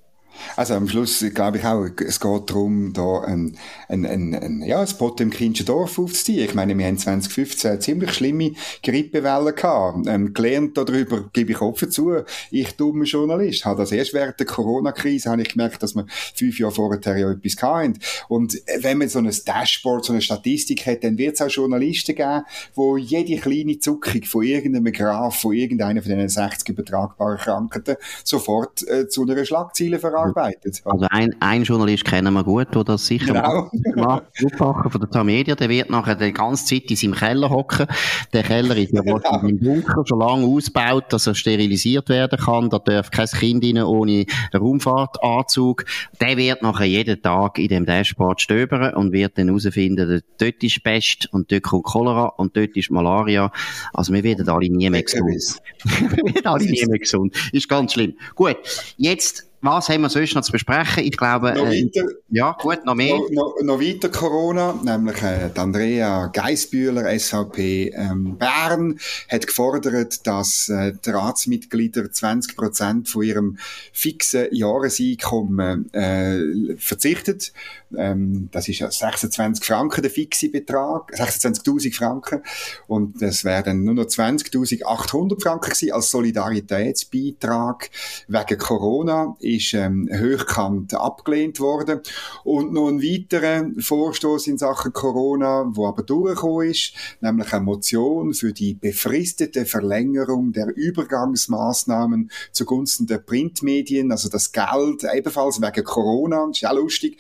Also 0.56 0.74
am 0.74 0.88
Schluss 0.88 1.24
glaube 1.34 1.58
ich 1.58 1.64
auch, 1.64 1.86
es 2.04 2.20
geht 2.20 2.50
darum, 2.50 2.92
da 2.92 3.20
ein, 3.20 3.56
ein, 3.88 4.06
ein, 4.06 4.34
ein, 4.34 4.62
ja, 4.62 4.80
ein 4.80 4.86
Spot 4.86 5.14
im 5.18 5.30
Kindschen 5.30 5.66
Dorf 5.66 5.98
aufzuziehen. 5.98 6.44
Ich 6.44 6.54
meine, 6.54 6.76
wir 6.76 6.86
haben 6.86 6.98
2015 6.98 7.70
eine 7.70 7.80
ziemlich 7.80 8.12
schlimme 8.12 8.52
Grippewelle 8.82 9.52
gehabt. 9.52 10.06
Ähm, 10.06 10.32
gelernt 10.34 10.76
darüber, 10.76 11.28
gebe 11.32 11.52
ich 11.52 11.60
offen 11.60 11.90
zu, 11.90 12.22
ich 12.50 12.76
dummer 12.76 13.04
Journalist, 13.04 13.64
habe 13.64 13.80
das 13.80 13.92
erst 13.92 14.14
während 14.14 14.38
der 14.38 14.46
Corona-Krise 14.46 15.30
habe 15.30 15.42
ich 15.42 15.50
gemerkt, 15.50 15.82
dass 15.82 15.94
wir 15.94 16.06
fünf 16.34 16.58
Jahre 16.58 16.72
vorher 16.72 17.18
ja 17.18 17.30
etwas 17.30 17.62
hatten. 17.62 17.98
Und 18.28 18.60
wenn 18.80 18.98
man 18.98 19.08
so 19.08 19.18
ein 19.18 19.30
Dashboard, 19.46 20.04
so 20.04 20.12
eine 20.12 20.22
Statistik 20.22 20.86
hat, 20.86 21.04
dann 21.04 21.18
wird 21.18 21.34
es 21.34 21.42
auch 21.42 21.48
Journalisten 21.48 22.14
geben, 22.14 22.42
wo 22.74 22.96
jede 22.96 23.40
kleine 23.40 23.78
Zuckung 23.78 24.22
von 24.24 24.42
irgendeinem 24.42 24.92
Graph, 24.92 25.40
von 25.40 25.52
irgendeiner 25.52 26.02
von 26.02 26.12
diesen 26.12 26.28
60 26.28 26.68
übertragbaren 26.68 27.38
Krankheiten 27.38 27.96
sofort 28.24 28.86
äh, 28.88 29.08
zu 29.08 29.22
einer 29.22 29.44
Schlagzeile 29.44 29.98
verarbeitet 29.98 30.27
arbeitet. 30.28 30.82
Also 30.84 31.06
ein, 31.10 31.34
ein 31.40 31.62
Journalist 31.62 32.04
kennen 32.04 32.32
wir 32.34 32.44
gut, 32.44 32.74
der 32.74 32.84
das 32.84 33.06
sicher 33.06 33.34
genau. 33.34 33.70
macht. 33.96 34.24
von 34.58 35.00
der 35.00 35.10
Tamedia, 35.10 35.54
der 35.54 35.68
wird 35.68 35.90
nachher 35.90 36.14
die 36.14 36.32
ganze 36.32 36.64
Zeit 36.66 36.90
in 36.90 36.96
seinem 36.96 37.14
Keller 37.14 37.50
hocken. 37.50 37.86
Der 38.32 38.42
Keller 38.42 38.76
ist 38.76 38.92
ja 38.92 39.00
genau. 39.02 39.20
im 39.42 39.58
Bunker 39.58 40.04
schon 40.06 40.20
lange 40.20 40.46
ausgebaut, 40.46 41.04
dass 41.10 41.26
er 41.26 41.34
sterilisiert 41.34 42.08
werden 42.08 42.38
kann. 42.38 42.70
Da 42.70 42.78
darf 42.78 43.10
kein 43.10 43.26
Kind 43.26 43.64
rein 43.64 43.82
ohne 43.82 44.24
Raumfahrtanzug. 44.54 45.84
Der 46.20 46.36
wird 46.36 46.62
nachher 46.62 46.86
jeden 46.86 47.20
Tag 47.22 47.58
in 47.58 47.68
dem 47.68 47.86
Dashboard 47.86 48.40
stöbern 48.40 48.94
und 48.94 49.12
wird 49.12 49.38
dann 49.38 49.48
herausfinden, 49.48 50.22
dort 50.38 50.62
ist 50.62 50.82
Pest 50.82 51.28
und 51.32 51.50
dort 51.50 51.62
kommt 51.62 51.84
Cholera 51.84 52.26
und 52.36 52.56
dort 52.56 52.76
ist 52.76 52.90
Malaria. 52.90 53.50
Also 53.92 54.12
wir 54.12 54.22
werden 54.22 54.48
alle 54.48 54.68
nie 54.68 54.88
mehr 54.90 55.02
gesund. 55.02 55.60
wir 55.84 56.34
werden 56.34 56.46
alle 56.46 56.64
nie 56.64 56.84
mehr 56.86 56.98
gesund. 56.98 57.34
Ist 57.52 57.68
ganz 57.68 57.92
schlimm. 57.92 58.14
Gut, 58.34 58.56
jetzt 58.96 59.47
was 59.60 59.88
haben 59.88 60.02
wir 60.02 60.08
sonst 60.08 60.34
noch 60.34 60.42
zu 60.42 60.52
besprechen? 60.52 61.04
Ich 61.04 61.16
glaube, 61.16 61.52
noch 61.52 61.66
äh, 61.66 61.84
weiter, 61.84 62.08
ja, 62.30 62.56
gut, 62.60 62.84
noch 62.84 62.94
mehr. 62.94 63.16
Noch, 63.16 63.30
noch, 63.30 63.62
noch 63.62 63.80
weiter 63.80 64.08
Corona, 64.08 64.78
nämlich 64.84 65.22
äh, 65.22 65.50
Andrea 65.56 66.28
Geisbühler, 66.28 67.18
SVP 67.18 67.92
ähm, 67.94 68.36
Bern, 68.38 68.98
hat 69.28 69.46
gefordert, 69.46 70.26
dass 70.26 70.68
äh, 70.68 70.92
die 71.04 71.10
Ratsmitglieder 71.10 72.10
20 72.10 72.56
Prozent 72.56 73.08
von 73.08 73.22
ihrem 73.22 73.58
fixen 73.92 74.46
Jahreseinkommen 74.52 75.92
äh, 75.92 76.76
verzichtet. 76.76 77.52
Ähm, 77.96 78.48
das 78.52 78.68
ist 78.68 78.80
ja 78.80 78.90
26 78.90 79.64
Franken 79.64 80.02
der 80.02 80.10
fixe 80.10 80.48
Betrag, 80.50 81.12
26.000 81.14 81.94
Franken. 81.94 82.42
Und 82.86 83.22
das 83.22 83.44
wären 83.44 83.84
nur 83.84 83.94
noch 83.94 84.04
20.800 84.04 85.40
Franken 85.40 85.70
gewesen 85.70 85.92
als 85.92 86.10
Solidaritätsbeitrag 86.10 87.90
wegen 88.28 88.58
Corona 88.58 89.36
ist 89.40 89.74
ähm, 89.74 90.08
hochkant 90.12 90.94
abgelehnt 90.94 91.60
worden. 91.60 92.00
Und 92.44 92.72
noch 92.72 92.88
ein 92.88 93.02
weiterer 93.02 93.66
Vorstoß 93.78 94.48
in 94.48 94.58
Sachen 94.58 94.92
Corona, 94.92 95.64
wo 95.68 95.86
aber 95.86 96.02
durchgekommen 96.02 96.70
ist, 96.70 96.92
nämlich 97.20 97.52
eine 97.52 97.64
Motion 97.64 98.34
für 98.34 98.52
die 98.52 98.74
befristete 98.74 99.64
Verlängerung 99.64 100.52
der 100.52 100.74
Übergangsmaßnahmen 100.74 102.30
zugunsten 102.52 103.06
der 103.06 103.18
Printmedien, 103.18 104.10
also 104.10 104.28
das 104.28 104.52
Geld 104.52 105.04
ebenfalls 105.12 105.60
wegen 105.60 105.84
Corona, 105.84 106.46
das 106.46 106.56
ist 106.56 106.60
ja 106.62 106.72
lustig. 106.72 107.18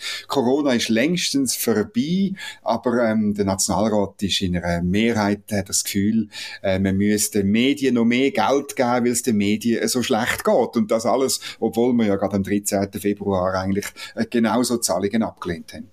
Corona 0.58 0.74
ist 0.74 0.88
längstens 0.88 1.54
vorbei, 1.54 2.32
aber 2.62 3.08
ähm, 3.08 3.32
der 3.32 3.44
Nationalrat 3.44 4.20
ist 4.24 4.42
in 4.42 4.56
einer 4.56 4.82
Mehrheit 4.82 5.42
hat 5.52 5.68
das 5.68 5.84
Gefühl, 5.84 6.28
äh, 6.62 6.80
man 6.80 6.96
müsste 6.96 7.38
den 7.38 7.52
Medien 7.52 7.94
noch 7.94 8.04
mehr 8.04 8.32
Geld 8.32 8.74
geben, 8.74 9.04
weil 9.04 9.12
es 9.12 9.22
den 9.22 9.36
Medien 9.36 9.86
so 9.86 10.02
schlecht 10.02 10.44
geht. 10.44 10.76
Und 10.76 10.90
das 10.90 11.06
alles, 11.06 11.40
obwohl 11.60 11.92
wir 11.92 12.06
ja 12.06 12.16
gerade 12.16 12.34
am 12.34 12.42
13. 12.42 12.88
Februar 12.94 13.54
eigentlich 13.54 13.86
äh, 14.16 14.26
genauso 14.28 14.78
Zahlungen 14.78 15.22
abgelehnt 15.22 15.72
haben. 15.74 15.88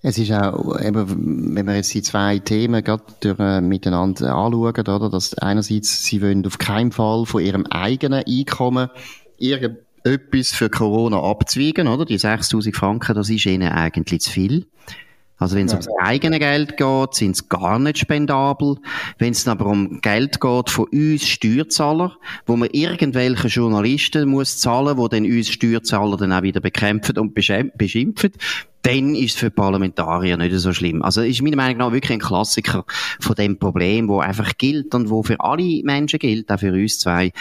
Es 0.00 0.16
ist 0.16 0.30
auch, 0.30 0.80
eben, 0.80 1.56
wenn 1.56 1.66
wir 1.66 1.74
jetzt 1.74 1.92
die 1.92 2.02
zwei 2.02 2.38
Themen 2.38 2.84
gerade 2.84 3.02
durch, 3.18 3.40
äh, 3.40 3.60
miteinander 3.60 4.32
anschauen, 4.32 4.74
oder, 4.74 5.10
dass 5.10 5.34
einerseits, 5.34 6.04
sie 6.04 6.22
wollen 6.22 6.46
auf 6.46 6.58
keinen 6.58 6.92
Fall 6.92 7.26
von 7.26 7.42
ihrem 7.42 7.66
eigenen 7.66 8.22
Einkommen 8.24 8.90
irgendetwas 10.04 10.52
für 10.52 10.70
Corona 10.70 11.22
abzweigen, 11.22 11.88
oder? 11.88 12.04
Die 12.04 12.18
6000 12.18 12.74
Franken, 12.74 13.14
das 13.14 13.30
ist 13.30 13.46
ihnen 13.46 13.70
eigentlich 13.70 14.22
zu 14.22 14.30
viel. 14.30 14.66
Also 15.42 15.56
wenn 15.56 15.66
es 15.66 15.72
ja. 15.72 15.78
ums 15.78 15.88
eigene 16.00 16.38
Geld 16.38 16.76
geht, 16.76 17.14
sind 17.14 17.32
es 17.32 17.48
gar 17.48 17.78
nicht 17.80 17.98
spendabel. 17.98 18.76
Wenn 19.18 19.32
es 19.32 19.48
aber 19.48 19.66
um 19.66 20.00
Geld 20.00 20.40
geht 20.40 20.70
von 20.70 20.86
uns 20.86 21.26
Steuerzahler, 21.26 22.16
wo 22.46 22.56
man 22.56 22.68
irgendwelche 22.70 23.48
Journalisten 23.48 24.28
muss 24.28 24.58
zahlen, 24.58 24.96
wo 24.96 25.08
dann 25.08 25.24
uns 25.24 25.48
Steuerzahler 25.48 26.16
dann 26.16 26.32
auch 26.32 26.42
wieder 26.42 26.60
bekämpfen 26.60 27.18
und 27.18 27.34
beschimpfen, 27.34 28.32
dann 28.82 29.14
ist 29.14 29.34
es 29.34 29.38
für 29.38 29.50
Parlamentarier 29.50 30.36
nicht 30.36 30.54
so 30.56 30.72
schlimm. 30.72 31.02
Also 31.02 31.22
ist 31.22 31.40
meiner 31.40 31.56
Meinung 31.56 31.78
nach 31.78 31.92
wirklich 31.92 32.12
ein 32.12 32.18
Klassiker 32.18 32.84
von 33.20 33.36
dem 33.36 33.58
Problem, 33.58 34.08
wo 34.08 34.18
einfach 34.18 34.56
gilt 34.58 34.94
und 34.94 35.08
wo 35.08 35.22
für 35.22 35.40
alle 35.40 35.82
Menschen 35.84 36.18
gilt, 36.18 36.50
auch 36.50 36.58
für 36.58 36.72
uns 36.72 36.98
zwei. 36.98 37.32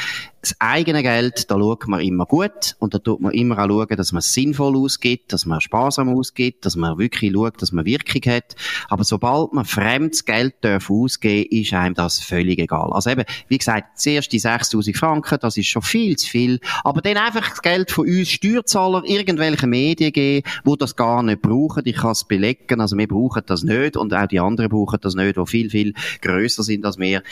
Das 0.41 0.55
eigene 0.59 1.03
Geld, 1.03 1.51
da 1.51 1.55
schaut 1.55 1.87
man 1.87 1.99
immer 1.99 2.25
gut 2.25 2.75
und 2.79 2.95
da 2.95 2.97
tut 2.97 3.21
man 3.21 3.31
immer 3.31 3.59
auch 3.59 3.67
schauen, 3.67 3.95
dass 3.95 4.11
man 4.11 4.19
es 4.19 4.33
sinnvoll 4.33 4.75
ausgibt, 4.75 5.33
dass 5.33 5.45
man 5.45 5.61
sparsam 5.61 6.09
ausgibt, 6.09 6.65
dass 6.65 6.75
man 6.75 6.97
wirklich 6.97 7.31
schaut, 7.31 7.61
dass 7.61 7.71
man 7.71 7.85
Wirkung 7.85 8.21
hat. 8.33 8.55
Aber 8.89 9.03
sobald 9.03 9.53
man 9.53 9.65
fremdes 9.65 10.25
Geld 10.25 10.55
darf 10.61 10.89
ausgeben, 10.89 11.47
ist 11.51 11.73
einem 11.73 11.93
das 11.93 12.19
völlig 12.19 12.57
egal. 12.57 12.91
Also 12.91 13.11
eben, 13.11 13.23
wie 13.49 13.57
gesagt, 13.59 13.99
zuerst 13.99 14.31
die 14.31 14.39
6000 14.39 14.97
Franken, 14.97 15.37
das 15.39 15.57
ist 15.57 15.67
schon 15.67 15.83
viel 15.83 16.15
zu 16.15 16.27
viel. 16.27 16.59
Aber 16.83 17.01
dann 17.01 17.17
einfach 17.17 17.47
das 17.47 17.61
Geld 17.61 17.91
von 17.91 18.07
uns 18.07 18.29
Steuerzahler 18.29 19.03
irgendwelche 19.05 19.67
Medien 19.67 20.11
geben, 20.11 20.47
wo 20.63 20.75
das 20.75 20.95
gar 20.95 21.21
nicht 21.21 21.30
brauchen. 21.37 21.83
Ich 21.85 21.97
kann 21.97 22.11
es 22.11 22.23
belegen. 22.23 22.81
Also 22.81 22.97
wir 22.97 23.07
brauchen 23.07 23.43
das 23.45 23.63
nicht 23.63 23.97
und 23.97 24.13
auch 24.13 24.27
die 24.27 24.39
anderen 24.39 24.69
brauchen 24.69 24.99
das 25.01 25.15
nicht, 25.15 25.37
die 25.37 25.45
viel, 25.45 25.69
viel 25.69 25.93
grösser 26.21 26.63
sind 26.63 26.85
als 26.85 26.97
wir. 26.97 27.23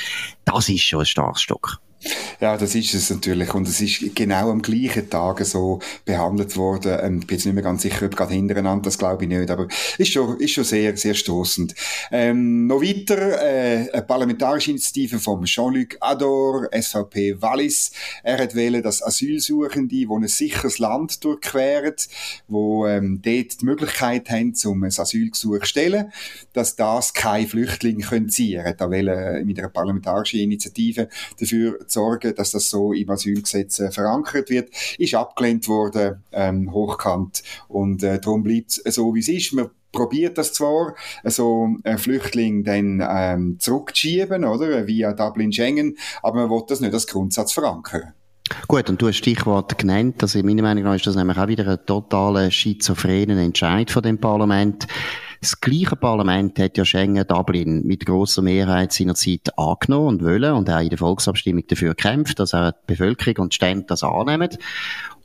Das 0.46 0.70
ist 0.70 0.82
schon 0.82 1.00
ein 1.00 1.06
starkes 1.06 1.42
Stück. 1.42 1.80
Ja, 2.40 2.56
das 2.56 2.74
ist 2.74 2.94
es 2.94 3.10
natürlich. 3.10 3.54
Und 3.54 3.68
es 3.68 3.82
ist 3.82 4.16
genau 4.16 4.52
am 4.52 4.62
gleichen 4.62 5.10
Tag 5.10 5.44
so 5.46 5.80
behandelt 6.06 6.56
worden. 6.56 6.98
Ähm, 7.02 7.20
ich 7.20 7.28
bin 7.28 7.38
jetzt 7.38 7.46
nicht 7.46 7.54
mehr 7.54 7.64
ganz 7.64 7.82
sicher, 7.82 8.06
ob 8.06 8.16
gerade 8.16 8.34
hintereinander, 8.34 8.84
das 8.84 8.98
glaube 8.98 9.24
ich 9.24 9.30
nicht. 9.30 9.52
Aber 9.52 9.68
ist 9.98 10.14
schon, 10.14 10.40
ist 10.40 10.54
schon 10.54 10.64
sehr, 10.64 10.96
sehr 10.96 11.16
stoßend. 11.16 11.76
Ähm, 12.12 12.68
noch 12.68 12.82
weiter, 12.82 13.42
äh, 13.42 13.92
eine 13.92 14.02
parlamentarische 14.04 14.72
Initiative 14.72 15.20
von 15.20 15.44
Jean-Luc 15.44 15.98
Ador, 16.00 16.70
SVP 16.72 17.42
Wallis. 17.42 17.92
Er 18.24 18.38
hat 18.38 18.56
wählen, 18.56 18.82
dass 18.82 19.04
Asylsuchende, 19.04 19.90
die 19.90 20.08
ein 20.10 20.28
sicheres 20.28 20.80
Land 20.80 21.24
durchqueren, 21.26 21.96
wo 22.48 22.88
ähm, 22.88 23.22
dort 23.22 23.62
die 23.62 23.66
Möglichkeit 23.66 24.30
haben, 24.30 24.54
um 24.66 24.84
ein 24.84 24.94
Asylgesuch 24.98 25.60
zu 25.60 25.66
stellen, 25.66 26.14
dass 26.54 26.78
das 26.78 27.14
keine 27.14 27.48
Flüchtlinge 27.48 28.06
können 28.06 28.30
ziehen. 28.30 28.74
Da 28.78 28.90
wählen 28.90 29.46
mit 29.46 29.60
einer 29.60 29.70
parlamentarischen 29.70 30.40
Initiative 30.40 31.10
dafür 31.38 31.80
sorgen, 31.92 32.36
dass 32.36 32.52
das 32.52 32.70
so 32.70 32.94
im 32.94 33.10
Asylgesetz 33.10 33.80
äh, 33.80 33.92
verankert 33.92 34.50
wird, 34.50 34.70
ist 34.98 35.16
abgelehnt 35.16 35.68
worden, 35.68 36.24
ähm, 36.32 36.72
hochkant. 36.74 37.44
Und 37.68 38.04
äh, 38.04 38.20
darum 38.20 38.44
bleibt 38.44 38.82
es 38.84 38.96
so, 38.96 39.14
wie 39.16 39.20
es 39.20 39.30
ist. 39.30 39.54
Man 39.54 39.70
probiert 39.92 40.38
das 40.38 40.54
zwar, 40.54 40.96
so 41.24 41.76
ein 41.84 41.98
Flüchtling 41.98 42.64
dann 42.64 43.04
ähm, 43.08 43.58
zurückzuschieben, 43.60 44.46
oder, 44.46 44.88
via 44.88 45.14
Dublin-Schengen, 45.14 45.98
aber 46.22 46.42
man 46.42 46.50
will 46.50 46.64
das 46.68 46.80
nicht 46.80 46.94
als 46.94 47.08
Grundsatz 47.08 47.54
verankern. 47.54 48.14
Gut, 48.68 48.90
und 48.90 49.02
du 49.02 49.08
hast 49.08 49.18
Stichwort 49.18 49.78
genannt, 49.78 50.22
also 50.22 50.42
meiner 50.44 50.64
Meinung 50.64 50.84
nach 50.84 50.96
ist 50.96 51.06
das 51.06 51.16
nämlich 51.16 51.38
auch 51.38 51.48
wieder 51.48 51.68
ein 51.68 51.86
totaler 51.86 52.50
schizophrenen 52.50 53.38
Entscheid 53.38 53.92
von 53.92 54.02
dem 54.02 54.18
Parlament. 54.18 54.88
Das 55.42 55.62
gleiche 55.62 55.96
Parlament 55.96 56.60
hat 56.60 56.78
ja 56.78 56.84
Schengen 56.84 57.26
Dublin 57.26 57.86
mit 57.86 58.06
grosser 58.06 58.42
Mehrheit 58.42 58.92
seinerzeit 58.92 59.58
angenommen 59.58 60.08
und 60.08 60.24
wollen 60.24 60.54
und 60.54 60.70
auch 60.70 60.82
in 60.82 60.90
der 60.90 60.98
Volksabstimmung 60.98 61.64
dafür 61.68 61.96
gekämpft, 61.96 62.40
dass 62.40 62.54
auch 62.54 62.72
die 62.72 62.78
Bevölkerung 62.88 63.44
und 63.44 63.54
die 63.54 63.56
Stände 63.56 63.86
das 63.88 64.04
annehmen. 64.04 64.50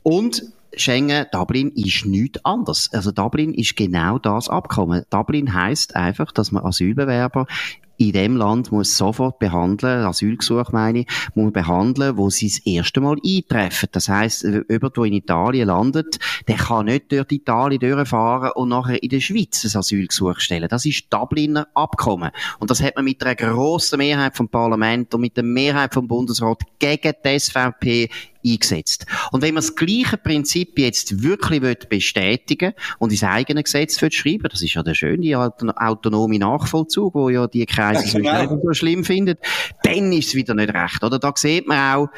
Und 0.03 0.43
Schengen, 0.77 1.25
Dublin 1.31 1.71
ist 1.71 2.05
nichts 2.05 2.43
anderes. 2.45 2.89
Also 2.93 3.11
Dublin 3.11 3.53
ist 3.53 3.75
genau 3.75 4.17
das 4.17 4.49
Abkommen. 4.49 5.03
Dublin 5.09 5.53
heißt 5.53 5.95
einfach, 5.95 6.31
dass 6.31 6.51
man 6.51 6.63
Asylbewerber 6.63 7.47
in 7.97 8.11
dem 8.11 8.35
Land 8.35 8.71
muss 8.71 8.97
sofort 8.97 9.39
behandeln, 9.39 10.05
Asylgesuch 10.05 10.71
meine 10.71 10.99
ich, 10.99 11.07
muss 11.33 11.53
behandeln, 11.53 12.17
wo 12.17 12.29
sie 12.29 12.47
das 12.47 12.59
erste 12.59 13.01
Mal 13.01 13.17
eintreffen. 13.25 13.89
Das 13.91 14.09
heisst, 14.09 14.43
jemand, 14.43 14.97
der 14.97 15.03
in 15.03 15.13
Italien 15.13 15.67
landet, 15.67 16.19
der 16.47 16.57
kann 16.57 16.85
nicht 16.85 17.11
durch 17.11 17.31
Italien 17.31 17.79
durchfahren 17.79 18.51
und 18.55 18.69
nachher 18.69 19.01
in 19.01 19.09
der 19.09 19.19
Schweiz 19.19 19.63
ein 19.63 19.77
Asylgesuch 19.77 20.39
stellen. 20.39 20.67
Das 20.69 20.85
ist 20.85 21.05
Dubliner 21.09 21.67
Abkommen. 21.73 22.31
Und 22.59 22.69
das 22.69 22.81
hat 22.81 22.95
man 22.95 23.05
mit 23.05 23.23
einer 23.23 23.35
grossen 23.35 23.97
Mehrheit 23.97 24.35
vom 24.35 24.49
Parlament 24.49 25.13
und 25.13 25.21
mit 25.21 25.37
der 25.37 25.43
Mehrheit 25.43 25.93
vom 25.93 26.07
Bundesrat 26.07 26.61
gegen 26.79 27.13
die 27.23 27.39
SVP 27.39 28.09
eingesetzt. 28.45 29.05
Und 29.31 29.41
wenn 29.41 29.53
man 29.53 29.63
das 29.63 29.75
gleiche 29.75 30.17
Prinzip 30.17 30.77
jetzt 30.79 31.23
wirklich 31.23 31.61
bestätigen 31.89 32.73
und 32.99 33.11
ins 33.11 33.23
eigene 33.23 33.63
Gesetz 33.63 33.99
schreiben 33.99 34.47
das 34.51 34.61
ist 34.61 34.73
ja 34.73 34.83
der 34.83 34.93
schöne 34.93 35.37
autonome 35.37 36.39
Nachvollzug, 36.39 37.15
wo 37.15 37.29
ja 37.29 37.47
die 37.47 37.65
Kreise 37.65 38.21
ja, 38.21 38.45
genau. 38.45 38.61
so 38.63 38.73
schlimm 38.73 39.03
findet, 39.03 39.39
dann 39.83 40.11
ist 40.11 40.29
es 40.29 40.35
wieder 40.35 40.53
nicht 40.53 40.73
recht. 40.73 41.03
Oder 41.03 41.19
da 41.19 41.33
sieht 41.35 41.67
man 41.67 41.95
auch, 41.95 42.09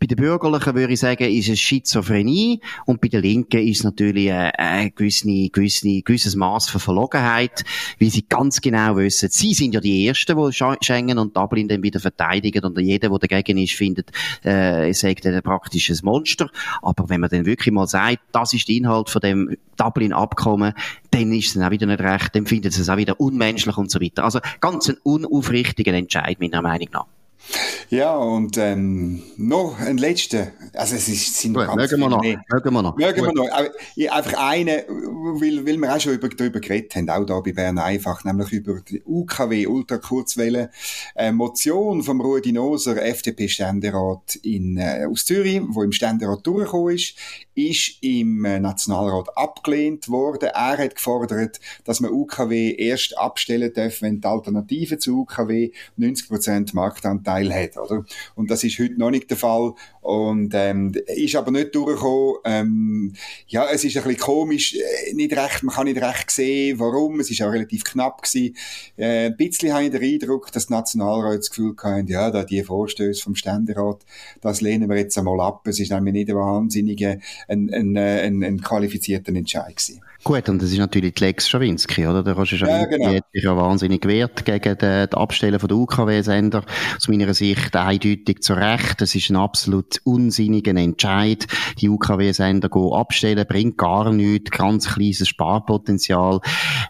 bei 0.00 0.06
den 0.06 0.16
Bürgerlichen 0.16 0.74
würde 0.74 0.94
ich 0.94 1.00
sagen, 1.00 1.24
ist 1.24 1.50
es 1.50 1.60
Schizophrenie 1.60 2.62
und 2.86 3.02
bei 3.02 3.08
den 3.08 3.20
Linken 3.20 3.60
ist 3.60 3.80
es 3.80 3.84
natürlich 3.84 4.32
ein, 4.32 4.50
ein 4.52 4.94
gewisse, 4.94 5.50
gewisse, 5.50 6.00
gewisses 6.00 6.34
Maß 6.36 6.70
von 6.70 6.80
Verlogenheit, 6.80 7.64
weil 8.00 8.08
sie 8.08 8.24
ganz 8.26 8.62
genau 8.62 8.96
wissen, 8.96 9.28
sie 9.28 9.52
sind 9.52 9.74
ja 9.74 9.80
die 9.80 10.06
Ersten, 10.06 10.38
die 10.38 10.52
Schengen 10.80 11.18
und 11.18 11.36
Dublin 11.36 11.68
dann 11.68 11.82
wieder 11.82 12.00
verteidigen 12.00 12.64
und 12.64 12.78
jeder, 12.80 13.10
der 13.10 13.18
dagegen 13.18 13.58
ist, 13.58 13.74
findet, 13.74 14.10
äh, 14.42 14.90
sagt 14.94 15.26
ein 15.26 15.42
praktisches 15.42 16.02
Monster. 16.02 16.48
Aber 16.80 17.10
wenn 17.10 17.20
man 17.20 17.28
dann 17.28 17.44
wirklich 17.44 17.74
mal 17.74 17.86
sagt, 17.86 18.20
das 18.32 18.54
ist 18.54 18.68
der 18.68 18.76
Inhalt 18.76 19.10
von 19.10 19.20
dem 19.20 19.54
Dublin-Abkommen, 19.76 20.72
dann 21.10 21.32
ist 21.34 21.48
es 21.48 21.54
dann 21.54 21.64
auch 21.64 21.72
wieder 21.72 21.86
nicht 21.86 22.00
recht, 22.00 22.34
dann 22.34 22.46
findet 22.46 22.72
es 22.72 22.88
auch 22.88 22.96
wieder 22.96 23.20
unmenschlich 23.20 23.76
und 23.76 23.90
so 23.90 24.00
weiter. 24.00 24.24
Also 24.24 24.40
ganz 24.60 24.88
ein 24.88 24.96
unaufrichtiger 25.02 25.92
Entscheid, 25.92 26.40
meiner 26.40 26.62
Meinung 26.62 26.88
nach. 26.90 27.19
Ja, 27.90 28.16
und 28.16 28.56
ähm, 28.58 29.22
noch 29.36 29.78
ein 29.80 29.98
letzter. 29.98 30.52
Also 30.74 30.94
es 30.94 31.08
ist, 31.08 31.40
sind 31.40 31.54
Gut, 31.54 31.66
ganz 31.66 31.76
mögen 31.76 32.00
wir 32.00 32.08
noch. 32.08 32.22
Mögen 32.22 32.72
wir 32.72 32.82
noch. 32.82 32.96
Mögen 32.96 33.24
wir 33.24 33.32
noch. 33.32 33.50
Aber, 33.50 33.70
einfach 34.14 34.34
eine, 34.38 34.84
weil, 34.88 35.66
weil 35.66 35.76
wir 35.76 35.94
auch 35.94 36.00
schon 36.00 36.14
über, 36.14 36.28
darüber 36.28 36.60
geredet 36.60 36.94
haben, 36.94 37.10
auch 37.10 37.24
da 37.24 37.40
bei 37.40 37.52
Bern 37.52 37.78
einfach, 37.78 38.22
nämlich 38.24 38.52
über 38.52 38.80
die 38.80 39.02
UKW, 39.04 39.66
Ultrakurzwelle, 39.66 40.70
äh, 41.16 41.32
Motion 41.32 42.04
vom 42.04 42.20
Rudi 42.20 42.52
Noser, 42.52 43.02
FDP-Ständerat 43.02 44.36
in 44.36 44.76
äh, 44.76 45.06
aus 45.10 45.24
Zürich, 45.24 45.60
wo 45.68 45.82
im 45.82 45.92
Ständerat 45.92 46.46
durchgekommen 46.46 46.94
ist, 46.94 47.16
ist 47.68 47.98
im 48.02 48.44
äh, 48.44 48.60
Nationalrat 48.60 49.36
abgelehnt 49.36 50.08
worden. 50.08 50.50
Er 50.52 50.78
hat 50.78 50.94
gefordert, 50.94 51.60
dass 51.84 52.00
man 52.00 52.10
UKW 52.10 52.74
erst 52.74 53.16
abstellen 53.18 53.72
darf, 53.74 54.02
wenn 54.02 54.20
die 54.20 54.26
Alternative 54.26 54.98
zu 54.98 55.20
UKW 55.20 55.70
90% 55.98 56.74
Marktanteil 56.74 57.30
Anteil 57.30 57.52
hat, 57.52 57.76
oder? 57.76 58.04
Und 58.34 58.50
das 58.50 58.64
ist 58.64 58.78
heute 58.78 58.98
noch 58.98 59.10
nicht 59.10 59.30
der 59.30 59.36
Fall. 59.36 59.74
Und 60.00 60.52
ähm, 60.54 60.92
ist 61.06 61.36
aber 61.36 61.50
nicht 61.50 61.74
durchgekommen. 61.74 62.36
Ähm, 62.44 63.12
ja, 63.46 63.66
es 63.70 63.84
ist 63.84 63.96
ein 63.96 64.04
bisschen 64.04 64.20
komisch, 64.20 64.74
äh, 64.74 65.12
nicht 65.12 65.36
recht, 65.36 65.62
man 65.62 65.74
kann 65.74 65.86
nicht 65.86 66.00
recht 66.00 66.30
sehen, 66.30 66.78
warum. 66.78 67.20
Es 67.20 67.30
ist 67.30 67.42
auch 67.42 67.52
relativ 67.52 67.84
knapp 67.84 68.22
gewesen. 68.22 68.56
Äh, 68.96 69.26
ein 69.26 69.36
bisschen 69.36 69.72
habe 69.72 69.84
ich 69.84 69.90
den 69.90 70.02
Eindruck, 70.02 70.50
dass 70.52 70.66
die 70.66 70.72
Nationalräte 70.72 71.38
das 71.38 71.50
Gefühl 71.50 71.74
hatten, 71.82 72.06
ja, 72.06 72.30
da 72.30 72.44
die 72.44 72.62
Vorstöße 72.62 73.22
vom 73.22 73.34
Ständerat, 73.34 74.04
das 74.40 74.60
lehnen 74.60 74.88
wir 74.88 74.96
jetzt 74.96 75.18
einmal 75.18 75.40
ab. 75.40 75.66
Es 75.66 75.78
ist 75.78 75.92
nämlich 75.92 76.14
nicht 76.14 76.30
ein 76.30 76.36
wahnsinniger, 76.36 77.18
ein, 77.50 77.72
ein, 77.72 77.96
äh, 77.96 78.22
ein, 78.22 78.42
ein 78.42 78.60
qualifizierter 78.60 79.34
Entscheid 79.34 79.76
gewesen. 79.76 80.00
Gut, 80.22 80.50
und 80.50 80.60
das 80.60 80.70
ist 80.70 80.78
natürlich 80.78 81.14
die 81.14 81.24
Lex 81.24 81.48
Schawinski, 81.48 82.06
oder? 82.06 82.22
Der 82.22 82.34
Roger 82.34 82.58
Schawinski 82.58 82.92
ja, 82.92 82.98
genau. 82.98 83.14
hat 83.16 83.24
sich 83.32 83.42
ja 83.42 83.56
wahnsinnig 83.56 84.02
gewehrt 84.02 84.44
gegen 84.44 84.76
die, 84.76 85.06
die 85.10 85.16
Abstellen 85.16 85.58
von 85.58 85.68
der 85.68 85.78
UKW-Sender. 85.78 86.62
Aus 86.94 87.08
meiner 87.08 87.32
Sicht 87.32 87.74
eindeutig 87.74 88.42
zu 88.42 88.52
Recht. 88.52 89.00
Das 89.00 89.14
ist 89.14 89.30
ein 89.30 89.36
absolut 89.36 89.98
unsinniger 90.04 90.76
Entscheid. 90.76 91.46
Die 91.78 91.88
UKW-Sender 91.88 92.68
abstellen, 92.92 93.46
bringt 93.48 93.78
gar 93.78 94.12
nichts. 94.12 94.50
Ganz 94.50 94.92
kleines 94.92 95.26
Sparpotenzial. 95.26 96.40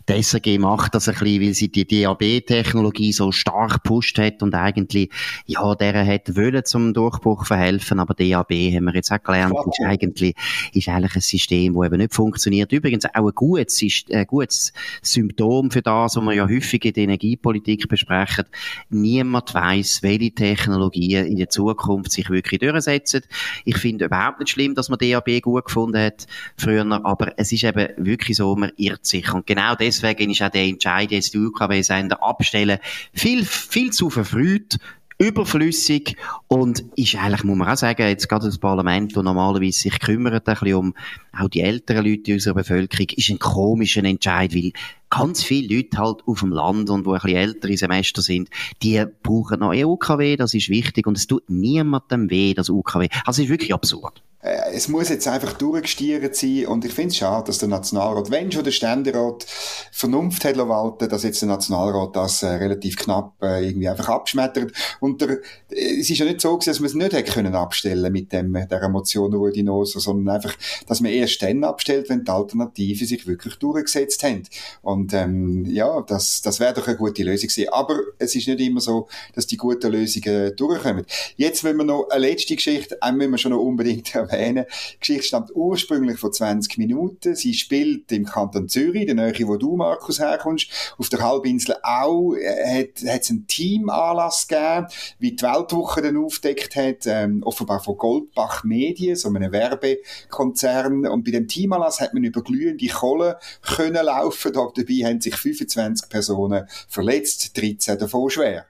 Die 0.09 0.21
SRG 0.21 0.59
macht 0.59 0.97
das 0.97 1.09
ein 1.09 1.15
bisschen, 1.15 1.41
weil 1.41 1.55
sie 1.55 1.71
die 1.71 1.87
DAB-Technologie 1.87 3.13
so 3.13 3.31
stark 3.31 3.75
gepusht 3.75 4.19
hat 4.19 4.43
und 4.43 4.57
eigentlich, 4.57 5.09
ja, 5.47 5.77
der 5.77 6.05
hat 6.05 6.35
wollen 6.35 6.65
zum 6.65 6.95
Durchbruch 6.95 7.47
verhelfen, 7.47 8.01
aber 8.01 8.15
DAB 8.15 8.51
haben 8.51 8.87
wir 8.87 8.95
jetzt 8.95 9.13
auch 9.13 9.23
gelernt, 9.23 9.55
ist 9.55 9.87
eigentlich, 9.87 10.35
ist 10.73 10.89
eigentlich 10.89 11.15
ein 11.15 11.21
System, 11.21 11.75
das 11.75 11.87
eben 11.87 11.99
nicht 11.99 12.13
funktioniert. 12.13 12.73
Übrigens 12.73 13.05
auch 13.21 13.29
ein 13.29 13.35
gutes, 13.35 13.83
ein 14.11 14.27
gutes 14.27 14.73
Symptom 15.03 15.71
für 15.71 15.83
das, 15.83 16.17
was 16.17 16.25
wir 16.25 16.33
ja 16.33 16.49
häufig 16.49 16.85
in 16.85 16.93
der 16.93 17.05
Energiepolitik 17.05 17.89
besprechen. 17.89 18.47
Niemand 18.89 19.55
weiß, 19.55 20.03
welche 20.03 20.33
Technologien 20.33 21.27
in 21.27 21.37
der 21.37 21.49
Zukunft 21.49 22.13
sich 22.13 22.31
wirklich 22.31 22.61
durchsetzen. 22.61 23.23
Ich 23.65 23.79
finde 23.79 24.07
überhaupt 24.07 24.41
nicht 24.41 24.51
schlimm, 24.51 24.75
dass 24.75 24.89
man 24.89 24.99
DAB 24.99 25.41
gut 25.43 25.67
gefunden 25.67 25.99
hat 25.99 26.27
früher, 26.57 26.81
aber 27.05 27.39
es 27.39 27.53
ist 27.53 27.65
eben 27.65 27.89
wirklich 27.97 28.37
so, 28.37 28.55
man 28.57 28.73
irrt 28.77 29.07
sich. 29.07 29.33
Und 29.33 29.47
genau 29.47 29.75
deswegen 29.75 30.31
ist 30.31 30.43
auch 30.43 30.51
der 30.51 30.65
Entscheid, 30.65 31.11
jetzt 31.11 31.35
die 31.35 31.39
UKW-Sender 31.39 32.23
abstellen, 32.23 32.79
viel, 33.13 33.45
viel 33.45 33.93
zu 33.93 34.11
verfrüht 34.11 34.79
überflüssig 35.21 36.17
und 36.49 36.83
ist 36.97 37.15
eigentlich, 37.15 37.45
muss 37.45 37.59
man 37.59 37.69
auch 37.69 37.77
sagen, 37.77 38.09
jetzt 38.09 38.27
gerade 38.27 38.47
das 38.47 38.57
Parlament, 38.57 39.15
das 39.15 39.23
normalerweise 39.23 39.79
sich 39.79 40.01
kümmert 40.01 40.49
ein 40.49 40.55
bisschen 40.55 40.75
um 40.75 40.95
auch 41.39 41.51
die 41.51 41.61
älteren 41.61 42.07
Leute 42.07 42.33
unserer 42.33 42.55
Bevölkerung, 42.55 43.07
ist 43.15 43.29
ein 43.29 43.39
komischer 43.39 44.03
Entscheid, 44.03 44.55
weil 44.55 44.73
ganz 45.11 45.43
viele 45.43 45.77
Leute 45.77 45.99
halt 45.99 46.27
auf 46.27 46.41
dem 46.41 46.53
Land 46.53 46.89
und 46.89 47.05
wo 47.05 47.13
ein 47.13 47.21
bisschen 47.21 47.37
ältere 47.37 47.77
Semester 47.77 48.23
sind, 48.23 48.49
die 48.83 49.05
brauchen 49.23 49.61
noch 49.61 49.75
EUKW, 49.75 50.37
das 50.37 50.55
ist 50.55 50.71
wichtig 50.71 51.07
und 51.07 51.19
es 51.19 51.27
tut 51.27 51.51
niemandem 51.51 52.31
weh, 52.31 52.55
das 52.55 52.71
UKW. 52.71 53.09
Also 53.27 53.43
es 53.43 53.47
ist 53.47 53.51
wirklich 53.51 53.75
absurd. 53.75 54.23
Äh, 54.43 54.73
es 54.73 54.89
muss 54.89 55.09
jetzt 55.09 55.29
einfach 55.29 55.55
durchgestiert 55.55 56.35
sein 56.35 56.67
und 56.67 56.85
ich 56.85 56.93
finde 56.93 57.11
es 57.11 57.17
schade, 57.17 57.47
dass 57.47 57.59
der 57.59 57.69
Nationalrat, 57.69 58.31
wenn 58.31 58.51
schon 58.51 58.65
der 58.65 58.71
Ständerat 58.71 59.47
Vernunft 59.93 60.45
hat 60.45 60.57
walten, 60.57 61.09
dass 61.09 61.23
jetzt 61.23 61.43
der 61.43 61.49
Nationalrat 61.49 62.17
das 62.17 62.43
äh, 62.43 62.49
relativ 62.49 62.97
knapp 62.97 63.35
äh, 63.43 63.67
irgendwie 63.67 63.89
einfach 63.89 64.09
abschmettert 64.09 64.73
und 65.01 65.21
der, 65.21 65.31
äh, 65.71 66.01
es 66.01 66.11
ist 66.11 66.19
ja 66.19 66.27
nicht 66.27 66.41
so 66.41 66.57
gewesen, 66.57 66.71
dass 66.71 66.81
man 66.81 66.87
es 66.87 66.95
nicht 66.95 67.13
hätte 67.13 67.33
können 67.33 67.55
abstellen 67.55 68.13
mit 68.13 68.33
dem, 68.33 68.53
der 68.53 68.89
Motion 68.89 69.33
Rudi 69.35 69.63
Noser, 69.63 70.01
sondern 70.01 70.37
einfach, 70.37 70.57
dass 70.87 71.01
man 71.01 71.13
erst 71.13 71.43
dann 71.43 71.65
abstellt, 71.65 72.09
wenn 72.09 72.25
die 72.25 72.31
Alternativen 72.31 73.07
sich 73.07 73.27
wirklich 73.27 73.57
durchgesetzt 73.57 74.23
haben. 74.23 74.43
Und 74.83 75.13
ähm, 75.15 75.67
ja, 75.67 76.03
das, 76.03 76.43
das 76.43 76.61
wäre 76.61 76.75
doch 76.75 76.87
eine 76.87 76.97
gute 76.97 77.23
Lösung 77.23 77.49
gewesen. 77.49 77.69
Aber 77.73 77.99
es 78.19 78.35
ist 78.35 78.49
nicht 78.49 78.61
immer 78.61 78.81
so, 78.81 79.09
dass 79.35 79.47
die 79.47 79.57
guten 79.57 79.93
Lösungen 79.93 80.55
durchkommen. 80.57 81.05
Jetzt, 81.37 81.65
wenn 81.65 81.77
wir 81.77 81.85
noch 81.85 82.09
eine 82.11 82.27
letzte 82.27 82.57
Geschichte, 82.57 82.99
äh, 83.03 83.13
müssen 83.13 83.31
wir 83.31 83.39
schon 83.39 83.53
noch 83.53 83.61
unbedingt 83.61 84.15
erwähnen. 84.31 84.67
Die 84.95 84.99
Geschichte 85.01 85.23
stammt 85.25 85.51
ursprünglich 85.55 86.19
von 86.19 86.33
20 86.33 86.79
Minuten. 86.79 87.35
Sie 87.35 87.55
spielt 87.55 88.11
im 88.13 88.25
Kanton 88.25 88.69
Zürich, 88.69 89.07
der 89.07 89.15
Nähe, 89.15 89.47
wo 89.47 89.57
du, 89.57 89.77
Markus, 89.77 90.19
herkommst. 90.19 90.71
Auf 90.99 91.09
der 91.09 91.23
Halbinsel 91.23 91.77
auch 91.83 92.35
äh, 92.35 92.89
hat 92.89 93.23
es 93.23 93.31
einen 93.31 93.47
Teamanlass 93.47 94.49
gegeben, 94.49 94.87
wie 95.19 95.33
die 95.33 95.43
Weltwoche 95.43 96.03
dann 96.03 96.17
aufdeckt 96.17 96.77
hat, 96.77 97.07
ähm, 97.07 97.43
offenbar 97.43 97.81
von 97.81 97.97
Goldbach 97.97 98.65
Medien, 98.65 99.17
so 99.17 99.29
einem 99.29 99.53
Werbekonzern. 99.53 101.07
Und 101.07 101.25
bei 101.25 101.31
dem 101.31 101.49
Teamanlass 101.49 102.01
hat 102.01 102.15
man 102.15 102.25
über 102.25 102.43
glühende 102.43 102.87
Kohle 102.89 103.39
können 103.63 104.05
laufen. 104.05 104.53
Dabei 104.53 104.95
haben 105.05 105.21
sich 105.21 105.37
25 105.37 106.09
Personen 106.09 106.67
verletzt, 106.89 107.57
13 107.57 107.99
davon 107.99 108.31
schwer. 108.31 108.67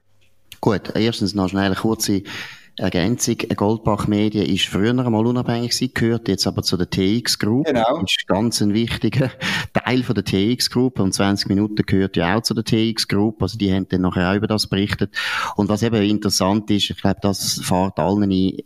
Gut, 0.61 0.93
erstens 0.95 1.35
noch 1.35 1.49
schnell 1.49 1.67
eine 1.67 1.75
kurze 1.75 2.23
Ergänzung, 2.81 3.37
Goldbach 3.57 4.07
Medien 4.07 4.47
ist 4.47 4.65
früher 4.65 4.91
einmal 4.91 5.27
unabhängig 5.27 5.73
gewesen, 5.73 5.93
gehört 5.93 6.29
jetzt 6.29 6.47
aber 6.47 6.63
zu 6.63 6.79
der 6.79 6.89
TX 6.89 7.39
Group. 7.39 7.67
Genau. 7.67 8.03
Ist 8.03 8.27
ganz 8.27 8.63
ein 8.63 8.73
wichtiger 8.73 9.31
Teil 9.75 10.03
von 10.03 10.15
der 10.15 10.25
TX 10.25 10.71
Group. 10.71 10.99
Und 10.99 11.13
20 11.13 11.49
Minuten 11.51 11.83
gehört 11.85 12.17
ja 12.17 12.37
auch 12.37 12.43
zu 12.43 12.55
der 12.55 12.65
TX 12.65 13.07
Group. 13.07 13.43
Also 13.43 13.59
die 13.59 13.71
haben 13.71 13.87
dann 13.89 14.01
nachher 14.01 14.31
auch 14.31 14.35
über 14.35 14.47
das 14.47 14.67
berichtet. 14.67 15.15
Und 15.57 15.69
was 15.69 15.83
eben 15.83 16.03
interessant 16.03 16.71
ist, 16.71 16.89
ich 16.89 16.97
glaube, 16.97 17.19
das 17.21 17.61
fährt 17.63 17.99
allen 17.99 18.23
ein, 18.23 18.57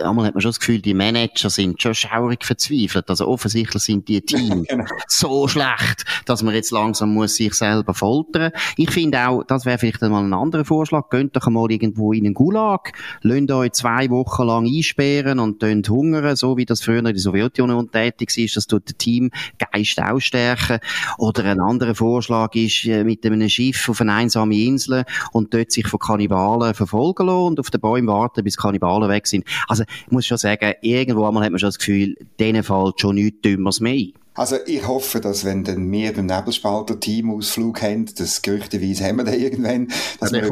einmal 0.00 0.26
hat 0.26 0.34
man 0.34 0.40
schon 0.40 0.50
das 0.50 0.60
Gefühl, 0.60 0.80
die 0.80 0.94
Manager 0.94 1.50
sind 1.50 1.82
schon 1.82 1.94
schaurig 1.94 2.44
verzweifelt. 2.44 3.10
Also 3.10 3.26
offensichtlich 3.26 3.82
sind 3.82 4.06
die 4.06 4.20
Teams 4.24 4.68
genau. 4.68 4.84
so 5.08 5.48
schlecht, 5.48 6.04
dass 6.26 6.44
man 6.44 6.54
jetzt 6.54 6.70
langsam 6.70 7.12
muss 7.12 7.34
sich 7.34 7.54
selber 7.54 7.92
foltern. 7.92 8.52
Ich 8.76 8.92
finde 8.92 9.26
auch, 9.26 9.42
das 9.42 9.66
wäre 9.66 9.78
vielleicht 9.78 10.02
einmal 10.04 10.22
ein 10.22 10.32
anderer 10.32 10.64
Vorschlag. 10.64 11.08
Könnt 11.10 11.34
doch 11.34 11.48
einmal 11.48 11.72
irgendwo 11.72 12.12
in 12.12 12.24
einen 12.24 12.34
Gulag, 12.34 12.92
lönt 13.22 13.50
euch 13.50 13.63
zwei 13.72 14.10
Wochen 14.10 14.44
lang 14.44 14.66
einsperren 14.66 15.38
und 15.38 15.62
dann 15.62 15.82
hungern, 15.88 16.36
so 16.36 16.56
wie 16.56 16.64
das 16.64 16.82
früher 16.82 16.98
in 16.98 17.04
der 17.04 17.16
Sowjetunion 17.16 17.90
tätig 17.90 18.36
ist. 18.38 18.56
Das 18.56 18.66
tut 18.66 18.88
den 18.88 18.98
Teamgeist 18.98 20.00
ausstärken. 20.00 20.78
Oder 21.18 21.44
ein 21.44 21.60
anderer 21.60 21.94
Vorschlag 21.94 22.54
ist, 22.54 22.84
äh, 22.86 23.04
mit 23.04 23.24
einem 23.24 23.48
Schiff 23.48 23.88
auf 23.88 24.00
eine 24.00 24.14
einsame 24.14 24.56
Insel 24.56 25.04
und 25.32 25.52
dort 25.54 25.72
sich 25.72 25.86
von 25.86 25.98
Kannibalen 25.98 26.74
verfolgen 26.74 27.26
lassen 27.26 27.46
und 27.46 27.60
auf 27.60 27.70
den 27.70 27.80
Bäumen 27.80 28.08
warten, 28.08 28.44
bis 28.44 28.56
Kannibalen 28.56 29.08
weg 29.08 29.26
sind. 29.26 29.44
Also, 29.68 29.84
ich 30.06 30.12
muss 30.12 30.26
schon 30.26 30.38
sagen, 30.38 30.74
irgendwo 30.82 31.26
einmal 31.26 31.44
hat 31.44 31.50
man 31.50 31.58
schon 31.58 31.68
das 31.68 31.78
Gefühl, 31.78 32.16
denen 32.38 32.62
fällt 32.62 33.00
schon 33.00 33.16
nichts 33.16 33.40
Dümmeres 33.42 33.80
mehr 33.80 34.06
Also 34.34 34.56
ich 34.66 34.86
hoffe, 34.86 35.20
dass 35.20 35.44
wenn 35.44 35.64
dann 35.64 35.90
wir 35.90 36.12
beim 36.12 36.26
Nebelspalter-Team 36.26 37.30
Ausflug 37.30 37.82
haben, 37.82 38.06
das 38.16 38.42
gerüchteweise 38.42 39.04
haben 39.04 39.16
wir 39.16 39.24
dann 39.24 39.38
irgendwann, 39.38 39.88
dass 40.20 40.32
ja, 40.32 40.42
wir 40.42 40.50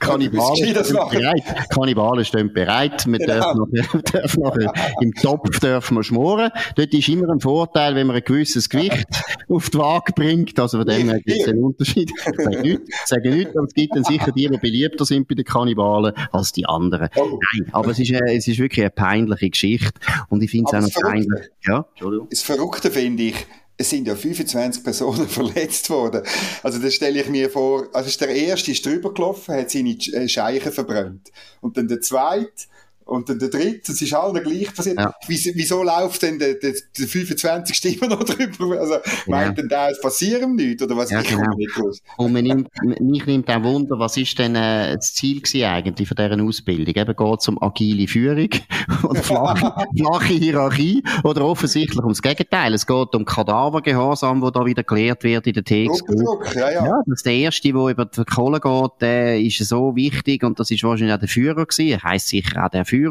Kannibalen 0.00 0.56
stehen 0.56 0.74
bereit. 1.10 1.68
Kannibalen 1.70 2.24
stehen 2.24 2.52
bereit. 2.52 3.06
Wir 3.06 3.18
genau. 3.18 3.66
dürfen, 4.12 4.42
noch, 4.42 4.56
im 5.00 5.12
Topf 5.14 5.60
dürfen 5.60 5.96
wir 5.96 6.02
schmoren. 6.02 6.50
Dort 6.76 6.94
ist 6.94 7.08
immer 7.08 7.28
ein 7.30 7.40
Vorteil, 7.40 7.94
wenn 7.94 8.06
man 8.06 8.16
ein 8.16 8.22
gewisses 8.24 8.68
Gewicht 8.68 9.06
auf 9.48 9.70
die 9.70 9.78
Waage 9.78 10.12
bringt. 10.12 10.58
Also 10.58 10.78
von 10.78 10.86
dem 10.86 11.10
her 11.10 11.20
gibt 11.20 11.40
es 11.42 11.48
einen 11.48 11.62
Unterschied. 11.62 12.10
Ich 12.10 12.44
sage 12.44 12.60
nichts, 12.60 13.08
sage 13.08 13.30
nichts, 13.30 13.56
aber 13.56 13.66
es 13.66 13.74
gibt 13.74 13.94
dann 13.94 14.04
sicher 14.04 14.32
die, 14.32 14.48
die 14.48 14.58
beliebter 14.58 15.04
sind 15.04 15.28
bei 15.28 15.34
den 15.34 15.44
Kannibalen 15.44 16.14
als 16.30 16.52
die 16.52 16.66
anderen. 16.66 17.08
Oh. 17.16 17.38
Nein, 17.52 17.68
aber 17.72 17.90
es 17.90 17.98
ist, 17.98 18.10
es 18.10 18.48
ist 18.48 18.58
wirklich 18.58 18.84
eine 18.84 18.90
peinliche 18.90 19.50
Geschichte. 19.50 20.00
Und 20.28 20.42
ich 20.42 20.50
finde 20.50 20.70
es 20.72 20.74
auch 20.74 20.80
noch 20.80 21.10
peinlich. 21.10 21.50
Ja, 21.66 21.86
Entschuldigung. 21.90 22.28
Das 22.30 22.42
Verrückte 22.42 22.90
finde 22.90 23.24
ich, 23.24 23.46
es 23.76 23.90
sind 23.90 24.06
ja 24.06 24.14
25 24.14 24.84
Personen 24.84 25.28
verletzt 25.28 25.90
worden. 25.90 26.22
Also 26.62 26.78
das 26.78 26.94
stelle 26.94 27.20
ich 27.20 27.28
mir 27.28 27.50
vor, 27.50 27.88
also 27.92 28.16
der 28.18 28.34
erste 28.34 28.70
ist 28.72 28.84
drüber 28.84 29.12
gelaufen, 29.12 29.54
hat 29.54 29.70
seine 29.70 29.90
äh, 29.90 30.28
Scheichen 30.28 30.72
verbrannt. 30.72 31.30
Und 31.60 31.76
dann 31.76 31.88
der 31.88 32.00
zweite, 32.00 32.64
und 33.12 33.28
dann 33.28 33.38
der 33.38 33.50
dritte, 33.50 33.92
es 33.92 34.00
ist 34.00 34.14
allen 34.14 34.42
gleich 34.42 34.74
passiert. 34.74 34.98
Ja. 34.98 35.14
Wieso, 35.26 35.82
läuft 35.82 36.22
denn 36.22 36.38
der, 36.38 36.54
der, 36.54 36.72
der 36.98 37.06
25. 37.06 37.96
immer 38.02 38.08
noch 38.08 38.24
drüber? 38.24 38.80
Also, 38.80 38.94
ja. 38.94 39.00
meint 39.26 39.58
denn 39.58 39.68
da, 39.68 39.90
es 39.90 40.00
passieren 40.00 40.56
nichts? 40.56 40.82
Oder 40.82 40.96
was? 40.96 41.10
Ja, 41.10 41.20
ich 41.20 41.28
genau. 41.28 41.54
nicht 41.56 41.78
raus. 41.78 42.00
Und 42.16 42.32
man 42.32 42.42
nimmt, 42.42 42.68
mich 43.00 43.26
nimmt 43.26 43.50
auch 43.50 43.62
Wunder, 43.62 43.98
was 43.98 44.16
ist 44.16 44.38
denn 44.38 44.54
äh, 44.56 44.96
das 44.96 45.12
Ziel 45.14 45.42
gewesen 45.42 45.64
eigentlich 45.64 46.08
von 46.08 46.16
dieser 46.16 46.42
Ausbildung? 46.42 46.94
Eben 46.94 47.16
geht 47.16 47.40
es 47.40 47.48
um 47.48 47.62
agile 47.62 48.08
Führung 48.08 48.48
und 49.02 49.18
flache, 49.18 49.74
flache 49.96 50.32
Hierarchie 50.32 51.02
oder 51.22 51.44
offensichtlich 51.44 52.02
ums 52.02 52.22
Gegenteil. 52.22 52.72
Es 52.72 52.86
geht 52.86 53.14
um 53.14 53.26
Kadavergehorsam, 53.26 54.40
wo 54.40 54.50
da 54.50 54.64
wieder 54.64 54.84
gelehrt 54.84 55.22
wird 55.22 55.46
in 55.46 55.52
der 55.52 55.64
TX. 55.64 56.02
Ja, 56.54 56.70
ja. 56.70 56.86
ja, 56.86 57.02
das 57.06 57.18
ist 57.18 57.26
der 57.26 57.34
Erste, 57.34 57.72
der 57.72 57.88
über 57.88 58.06
die 58.06 58.24
Kohle 58.24 58.58
geht, 58.58 58.90
der 59.00 59.38
ist 59.38 59.58
so 59.58 59.94
wichtig 59.94 60.42
und 60.44 60.58
das 60.58 60.70
ist 60.70 60.82
wahrscheinlich 60.82 61.14
auch 61.14 61.20
der 61.20 61.28
Führer 61.28 61.66
gewesen. 61.66 61.92
Er 61.92 62.02
heisst 62.02 62.28
sicher 62.28 62.64
auch 62.64 62.70
der 62.70 62.84
Führer, 62.84 63.01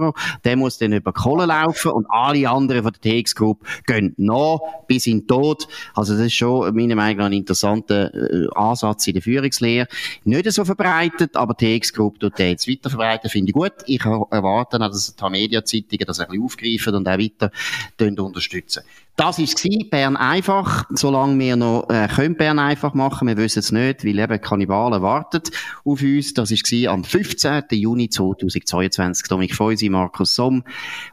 der 0.44 0.56
muss 0.58 0.78
dann 0.78 0.94
über 0.94 1.14
Kohle 1.14 1.46
laufen 1.46 1.92
und 1.92 2.06
alle 2.10 2.50
anderen 2.50 2.84
von 2.84 2.94
der 2.94 3.02
TX 3.02 3.36
Group 3.36 3.66
gehen 3.86 4.14
noch 4.18 4.62
bis 4.88 5.08
in 5.08 5.20
den 5.20 5.28
Tod. 5.28 5.68
Also 5.94 6.14
das 6.14 6.28
ist 6.28 6.34
schon 6.34 6.74
meiner 6.76 6.96
Meinung 6.96 7.18
nach 7.18 7.26
ein 7.26 7.34
interessanter 7.34 8.14
äh, 8.14 8.48
Ansatz 8.56 9.08
in 9.08 9.14
der 9.14 9.22
Führungslehre. 9.22 9.88
Nicht 10.24 10.52
so 10.52 10.66
verbreitet, 10.66 11.36
aber 11.36 11.54
die 11.54 11.80
TX 11.80 11.94
Group 11.94 12.20
tut 12.20 12.38
den 12.40 12.50
jetzt 12.50 12.68
weiter 12.68 12.90
verbreiten, 12.90 13.30
finde 13.30 13.50
ich 13.50 13.54
gut. 13.54 13.74
Ich 13.86 14.04
erwarte 14.04 14.78
auch, 14.78 14.90
dass 14.90 15.16
die 15.16 15.30
Media-Zeitungen 15.30 16.06
das 16.06 16.20
ein 16.20 16.28
bisschen 16.28 16.44
aufgreifen 16.44 16.96
und 16.96 17.08
auch 17.08 17.18
weiter 17.18 17.52
unterstützen. 18.00 18.84
Das 19.18 19.38
war 19.38 19.90
Bern 19.90 20.18
einfach. 20.18 20.86
Solange 20.90 21.38
wir 21.38 21.56
noch 21.56 21.90
äh, 21.90 22.08
können 22.08 22.36
Bern 22.36 22.60
einfach 22.60 22.94
machen, 22.94 23.28
wir 23.28 23.38
wissen 23.38 23.60
es 23.60 23.72
nicht, 23.72 24.06
weil 24.06 24.18
eben 24.18 24.42
Kannibalen 24.42 25.02
warten 25.02 25.42
auf 25.84 26.02
uns. 26.02 26.34
Das 26.34 26.52
war 26.52 26.92
am 26.92 27.04
15. 27.04 27.64
Juni 27.72 28.10
2022. 28.10 29.28
Dominik 29.28 29.54
Feusi, 29.54 29.90
Markus 29.90 30.36
Somm 30.36 30.64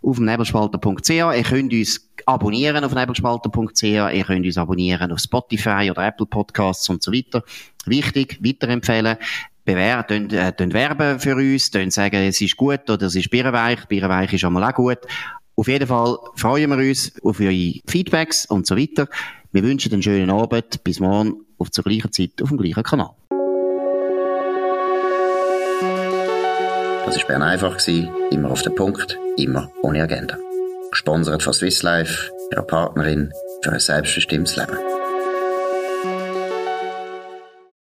auf 0.03 0.19
nebelspalter.ch. 0.21 1.11
Ihr 1.11 1.43
könnt 1.43 1.73
uns 1.73 2.09
abonnieren 2.25 2.85
auf 2.85 2.95
nebelspalter.ch. 2.95 3.83
Ihr 3.83 4.25
könnt 4.25 4.47
uns 4.47 4.59
abonnieren 4.59 5.13
auf 5.13 5.19
Spotify 5.19 5.91
oder 5.91 6.07
Apple 6.07 6.27
Podcasts 6.27 6.89
und 6.89 7.03
so 7.03 7.13
weiter. 7.13 7.43
Wichtig, 7.85 8.39
weiterempfehlen 8.43 9.17
bewerten, 9.65 10.31
äh, 10.31 10.55
werben 10.73 11.21
für 11.21 11.37
uns, 11.37 11.71
sagen, 11.71 12.17
es 12.17 12.41
ist 12.41 12.57
gut 12.57 12.89
oder 12.89 13.07
es 13.07 13.15
ist 13.15 13.29
Birrenweich. 13.29 13.85
Birrenweich 13.87 14.33
ist 14.33 14.45
einmal 14.45 14.65
auch 14.65 14.75
gut. 14.75 15.01
Auf 15.59 15.67
jeden 15.67 15.89
Fall 15.89 16.17
freuen 16.37 16.71
wir 16.71 16.89
uns 16.89 17.13
auf 17.25 17.41
eure 17.41 17.73
Feedbacks 17.89 18.47
und 18.47 18.65
so 18.65 18.77
weiter. 18.77 19.09
Wir 19.51 19.65
wünschen 19.65 19.93
einen 19.93 20.05
schönen 20.05 20.31
Abend. 20.31 20.85
Bis 20.85 21.01
morgen 21.01 21.45
auf 21.59 21.73
zur 21.73 21.83
gleichen 21.83 22.13
Zeit 22.13 22.41
auf 22.41 22.51
dem 22.51 22.59
gleichen 22.59 22.85
Kanal. 22.85 23.11
Das 27.07 27.19
war 27.19 27.27
Bern 27.27 27.43
einfach. 27.43 27.77
Immer 28.31 28.53
auf 28.53 28.63
den 28.63 28.77
Punkt, 28.77 29.19
immer 29.37 29.69
ohne 29.83 30.01
Agenda. 30.01 30.39
Gesponsert 30.93 31.43
von 31.43 31.53
Swiss 31.53 31.83
Life, 31.83 32.31
ihrer 32.53 32.63
Partnerin 32.63 33.33
für 33.65 33.73
ein 33.73 33.81
selbstbestimmtes 33.81 34.55
Leben. 34.55 34.79